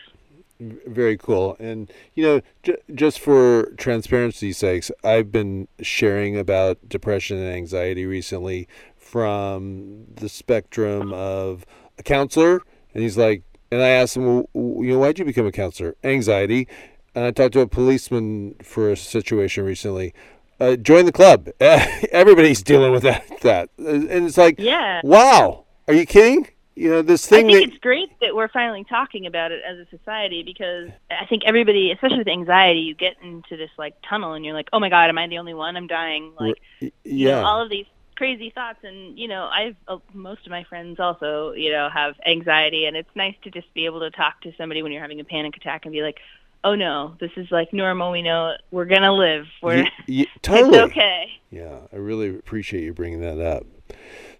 Very 0.58 1.18
cool. 1.18 1.56
And, 1.58 1.92
you 2.14 2.24
know, 2.24 2.40
j- 2.62 2.78
just 2.94 3.20
for 3.20 3.72
transparency's 3.76 4.56
sakes, 4.56 4.90
I've 5.04 5.30
been 5.30 5.68
sharing 5.82 6.38
about 6.38 6.88
depression 6.88 7.36
and 7.36 7.54
anxiety 7.54 8.06
recently 8.06 8.66
from 9.06 10.04
the 10.16 10.28
spectrum 10.28 11.12
of 11.12 11.64
a 11.98 12.02
counselor. 12.02 12.60
And 12.92 13.02
he's 13.02 13.16
like, 13.16 13.42
and 13.70 13.82
I 13.82 13.88
asked 13.88 14.16
him, 14.16 14.26
well, 14.26 14.48
you 14.52 14.92
know, 14.92 14.98
why'd 14.98 15.18
you 15.18 15.24
become 15.24 15.46
a 15.46 15.52
counselor? 15.52 15.96
Anxiety. 16.02 16.68
And 17.14 17.24
I 17.24 17.30
talked 17.30 17.54
to 17.54 17.60
a 17.60 17.66
policeman 17.66 18.56
for 18.62 18.90
a 18.90 18.96
situation 18.96 19.64
recently. 19.64 20.12
Uh, 20.58 20.76
join 20.76 21.04
the 21.04 21.12
club. 21.12 21.48
everybody's 21.60 22.62
dealing 22.62 22.92
with 22.92 23.02
that. 23.04 23.24
That 23.42 23.70
and 23.78 24.10
it's 24.10 24.38
like, 24.38 24.56
yeah, 24.58 25.00
wow. 25.04 25.64
Are 25.86 25.94
you 25.94 26.06
kidding? 26.06 26.48
You 26.74 26.90
know 26.90 27.02
this 27.02 27.26
thing. 27.26 27.46
I 27.46 27.52
think 27.52 27.66
that, 27.66 27.74
it's 27.74 27.82
great 27.82 28.10
that 28.20 28.34
we're 28.34 28.48
finally 28.48 28.84
talking 28.84 29.24
about 29.26 29.50
it 29.50 29.62
as 29.66 29.78
a 29.78 29.86
society 29.88 30.42
because 30.42 30.90
I 31.10 31.24
think 31.26 31.42
everybody, 31.46 31.90
especially 31.90 32.18
with 32.18 32.28
anxiety, 32.28 32.80
you 32.80 32.94
get 32.94 33.16
into 33.22 33.56
this 33.56 33.70
like 33.78 33.94
tunnel 34.06 34.34
and 34.34 34.44
you're 34.44 34.52
like, 34.52 34.68
oh 34.74 34.80
my 34.80 34.90
god, 34.90 35.08
am 35.08 35.16
I 35.16 35.26
the 35.26 35.38
only 35.38 35.54
one? 35.54 35.76
I'm 35.76 35.86
dying. 35.86 36.32
Like, 36.38 36.56
yeah, 36.80 36.90
you 37.04 37.28
know, 37.28 37.44
all 37.44 37.62
of 37.62 37.70
these 37.70 37.86
crazy 38.16 38.50
thoughts 38.50 38.78
and 38.82 39.18
you 39.18 39.28
know 39.28 39.48
i've 39.52 39.76
uh, 39.88 39.98
most 40.14 40.44
of 40.46 40.50
my 40.50 40.64
friends 40.64 40.98
also 40.98 41.52
you 41.52 41.70
know 41.70 41.88
have 41.92 42.14
anxiety 42.26 42.86
and 42.86 42.96
it's 42.96 43.08
nice 43.14 43.34
to 43.42 43.50
just 43.50 43.72
be 43.74 43.84
able 43.84 44.00
to 44.00 44.10
talk 44.10 44.40
to 44.40 44.52
somebody 44.56 44.82
when 44.82 44.90
you're 44.90 45.02
having 45.02 45.20
a 45.20 45.24
panic 45.24 45.56
attack 45.56 45.84
and 45.84 45.92
be 45.92 46.02
like 46.02 46.18
oh 46.66 46.74
no, 46.74 47.14
this 47.20 47.30
is 47.36 47.50
like 47.50 47.72
normal. 47.72 48.10
We 48.10 48.22
know 48.22 48.54
we're 48.70 48.86
gonna 48.86 49.12
live. 49.12 49.46
We're 49.62 49.84
yeah, 49.84 49.88
yeah, 50.06 50.24
totally 50.42 50.78
it's 50.78 50.90
okay. 50.90 51.30
Yeah, 51.50 51.78
I 51.92 51.96
really 51.96 52.28
appreciate 52.28 52.82
you 52.82 52.92
bringing 52.92 53.20
that 53.20 53.40
up. 53.40 53.64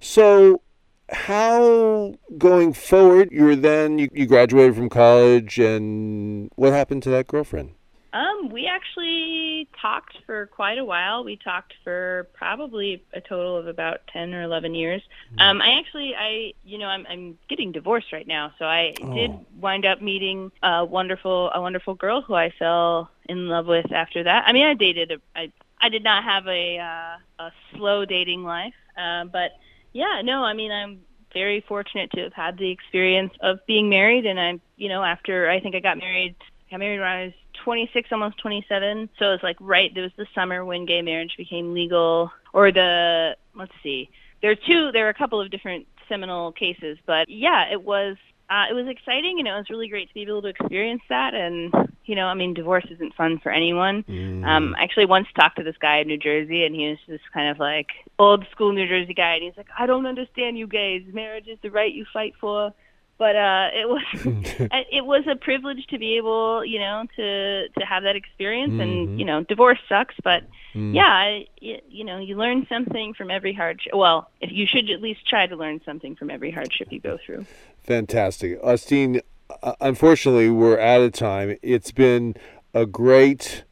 So, 0.01 0.61
how 1.09 2.17
going 2.37 2.73
forward? 2.73 3.31
You 3.31 3.45
were 3.45 3.57
then 3.57 3.99
you, 3.99 4.11
you 4.13 4.27
graduated 4.27 4.75
from 4.75 4.89
college, 4.89 5.59
and 5.59 6.51
what 6.57 6.73
happened 6.73 7.05
to 7.05 7.11
that 7.11 7.29
girlfriend? 7.29 7.76
Um, 8.17 8.49
we 8.49 8.67
actually 8.67 9.69
talked 9.81 10.17
for 10.25 10.47
quite 10.47 10.79
a 10.79 10.85
while. 10.85 11.23
We 11.23 11.37
talked 11.37 11.75
for 11.85 12.27
probably 12.33 13.03
a 13.13 13.21
total 13.21 13.59
of 13.59 13.67
about 13.67 14.07
ten 14.11 14.33
or 14.33 14.43
eleven 14.43 14.75
years. 14.75 15.03
Hmm. 15.35 15.41
Um, 15.41 15.63
I 15.63 15.79
actually, 15.79 16.15
I, 16.17 16.55
you 16.65 16.79
know, 16.79 16.87
I'm 16.87 17.07
I'm 17.11 17.39
getting 17.49 17.73
divorced 17.73 18.13
right 18.13 18.27
now, 18.27 18.55
so 18.59 18.65
I 18.65 18.95
oh. 19.03 19.15
did 19.15 19.33
wind 19.61 19.85
up 19.85 20.01
meeting 20.01 20.51
a 20.63 20.85
wonderful 20.85 21.51
a 21.55 21.61
wonderful 21.61 21.95
girl 21.95 22.23
who 22.23 22.35
I 22.35 22.51
fell 22.59 23.11
in 23.29 23.49
love 23.49 23.67
with 23.67 23.93
after 23.93 24.23
that. 24.23 24.45
I 24.47 24.53
mean, 24.53 24.67
I 24.67 24.75
dated 24.75 25.13
a, 25.13 25.19
I 25.39 25.53
I 25.79 25.91
did 25.91 26.03
not 26.03 26.25
have 26.25 26.47
a 26.47 26.79
uh, 26.79 27.45
a 27.45 27.53
slow 27.75 28.07
dating 28.07 28.45
life, 28.45 28.75
uh, 28.97 29.25
but 29.25 29.51
yeah, 29.93 30.23
no, 30.25 30.43
I 30.43 30.55
mean, 30.55 30.73
I'm 30.73 31.01
very 31.35 31.61
fortunate 31.69 32.11
to 32.13 32.23
have 32.23 32.33
had 32.33 32.57
the 32.57 32.71
experience 32.71 33.35
of 33.43 33.59
being 33.67 33.91
married, 33.91 34.25
and 34.25 34.41
I'm, 34.41 34.63
you 34.77 34.89
know, 34.89 35.05
after 35.05 35.51
I 35.51 35.61
think 35.61 35.75
I 35.75 35.81
got 35.81 35.99
married, 35.99 36.35
I 36.41 36.71
got 36.71 36.79
married 36.81 37.01
when 37.01 37.09
I 37.09 37.25
was 37.27 37.35
26, 37.65 38.09
almost 38.13 38.39
27. 38.39 39.09
So 39.19 39.27
it 39.27 39.29
was 39.29 39.41
like 39.43 39.57
right, 39.61 39.91
there 39.95 40.03
was 40.03 40.13
the 40.17 40.27
summer 40.35 40.65
when 40.65 40.87
gay 40.87 41.03
marriage 41.03 41.35
became 41.37 41.75
legal, 41.75 42.31
or 42.53 42.73
the, 42.73 43.37
let's 43.55 43.73
see, 43.83 44.11
there 44.43 44.51
are 44.51 44.57
two, 44.57 44.93
there 44.93 45.07
are 45.07 45.11
a 45.11 45.15
couple 45.15 45.41
of 45.41 45.51
different 45.51 45.87
seminal 46.09 46.53
cases, 46.53 46.99
but 47.07 47.29
yeah, 47.29 47.65
it 47.71 47.83
was, 47.83 48.17
uh, 48.49 48.65
it 48.71 48.75
was 48.75 48.87
exciting 48.89 49.37
and 49.39 49.49
it 49.49 49.53
was 49.53 49.67
really 49.71 49.89
great 49.89 50.09
to 50.09 50.15
be 50.15 50.23
able 50.23 50.43
to 50.43 50.49
experience 50.49 51.03
that. 51.09 51.35
And, 51.35 51.75
you 52.05 52.15
know, 52.15 52.27
I 52.27 52.35
mean, 52.35 52.55
divorce 52.55 52.87
isn't 52.91 53.15
fun 53.15 53.41
for 53.43 53.51
anyone. 53.51 54.05
Mm. 54.05 54.47
Um, 54.47 54.77
I 54.79 54.85
actually 54.85 55.07
once 55.07 55.27
talked 55.35 55.57
to 55.57 55.65
this 55.65 55.77
guy 55.81 55.99
in 55.99 56.07
New 56.07 56.19
Jersey 56.19 56.65
and 56.65 56.75
he 56.75 56.89
was 56.89 56.99
just 57.09 57.25
kind 57.33 57.51
of 57.51 57.59
like 57.59 57.89
old 58.19 58.47
school 58.53 58.73
New 58.73 58.87
Jersey 58.87 59.15
guy 59.15 59.35
and 59.35 59.43
he's 59.43 59.57
like, 59.57 59.67
I 59.77 59.87
don't 59.87 60.07
understand 60.07 60.59
you 60.59 60.69
gays. 60.69 61.03
Marriage 61.13 61.49
is 61.49 61.59
the 61.63 61.71
right 61.71 61.93
you 61.93 62.07
fight 62.13 62.35
for 62.41 62.73
but 63.19 63.35
uh 63.37 63.69
it 63.73 63.89
was 63.89 64.03
it 64.93 65.05
was 65.05 65.25
a 65.27 65.37
privilege 65.37 65.87
to 65.87 65.99
be 65.99 66.17
able 66.17 66.65
you 66.65 66.79
know 66.79 67.05
to 67.17 67.69
to 67.69 67.85
have 67.85 68.03
that 68.03 68.17
experience. 68.17 68.73
Mm-hmm. 68.73 68.81
and 68.81 69.19
you 69.19 69.25
know 69.25 69.43
divorce 69.43 69.79
sucks 69.89 70.15
but 70.23 70.43
mm. 70.75 70.95
yeah 70.95 71.05
I, 71.07 71.47
you 71.61 72.05
know 72.05 72.19
you 72.19 72.37
learn 72.37 72.67
something 72.69 73.15
from 73.15 73.31
every 73.31 73.53
hardship. 73.53 73.93
Well 73.95 74.31
if 74.41 74.51
you 74.53 74.67
should 74.67 74.91
at 74.91 75.01
least 75.01 75.27
try 75.27 75.47
to 75.47 75.57
learn 75.57 75.81
something 75.85 76.17
from 76.17 76.31
every 76.31 76.51
hardship 76.51 76.89
you 76.91 77.01
go 77.01 77.19
through. 77.25 77.47
Fantastic. 77.83 78.59
Austine 78.63 79.21
uh, 79.63 79.75
unfortunately 79.81 80.51
we're 80.51 80.81
out 80.81 81.01
of 81.01 81.13
time. 81.13 81.57
It's 81.63 81.93
been 81.93 82.35
a 82.75 82.87
great 82.87 83.65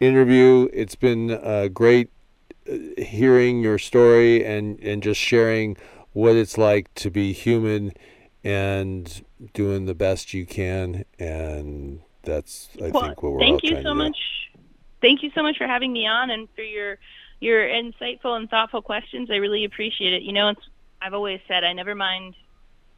interview. 0.00 0.68
It's 0.72 0.94
been 0.94 1.30
a 1.30 1.68
great 1.68 2.10
uh, 2.70 2.76
hearing 2.96 3.60
your 3.60 3.78
story 3.78 4.44
and 4.44 4.78
and 4.80 5.02
just 5.02 5.20
sharing 5.20 5.76
what 6.12 6.34
it's 6.34 6.58
like 6.58 6.92
to 6.94 7.10
be 7.10 7.32
human 7.32 7.92
and 8.44 9.24
doing 9.52 9.86
the 9.86 9.94
best 9.94 10.34
you 10.34 10.46
can. 10.46 11.04
And 11.18 12.00
that's, 12.22 12.68
I 12.82 12.88
well, 12.88 13.04
think, 13.04 13.22
what 13.22 13.32
we're 13.32 13.38
thank 13.40 13.64
all 13.64 13.70
you 13.70 13.82
so 13.82 13.94
much. 13.94 14.16
Thank 15.00 15.22
you 15.22 15.30
so 15.34 15.42
much 15.42 15.58
for 15.58 15.66
having 15.66 15.92
me 15.92 16.06
on 16.06 16.30
and 16.30 16.48
for 16.54 16.62
your 16.62 16.98
your 17.40 17.66
insightful 17.66 18.36
and 18.36 18.50
thoughtful 18.50 18.82
questions. 18.82 19.30
I 19.30 19.36
really 19.36 19.64
appreciate 19.64 20.12
it. 20.12 20.22
You 20.22 20.32
know, 20.32 20.48
it's, 20.48 20.60
I've 21.00 21.14
always 21.14 21.40
said 21.46 21.62
I 21.62 21.72
never 21.72 21.94
mind 21.94 22.34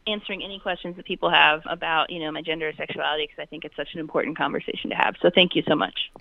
answering 0.07 0.42
any 0.42 0.59
questions 0.59 0.96
that 0.96 1.05
people 1.05 1.31
have 1.31 1.62
about, 1.66 2.11
you 2.11 2.20
know, 2.20 2.33
my 2.33 2.42
gender 2.42 2.68
or 2.68 2.72
sexuality 2.72 3.24
because 3.24 3.42
I 3.42 3.46
think 3.46 3.64
it's 3.64 3.76
such 3.76 3.92
an 3.92 4.00
important 4.00 4.38
conversation 4.38 4.90
to 4.90 4.96
have. 4.96 5.16
So 5.20 5.31
thank 5.31 5.55
you 5.55 5.62
so 5.68 5.74
much. 5.74 6.11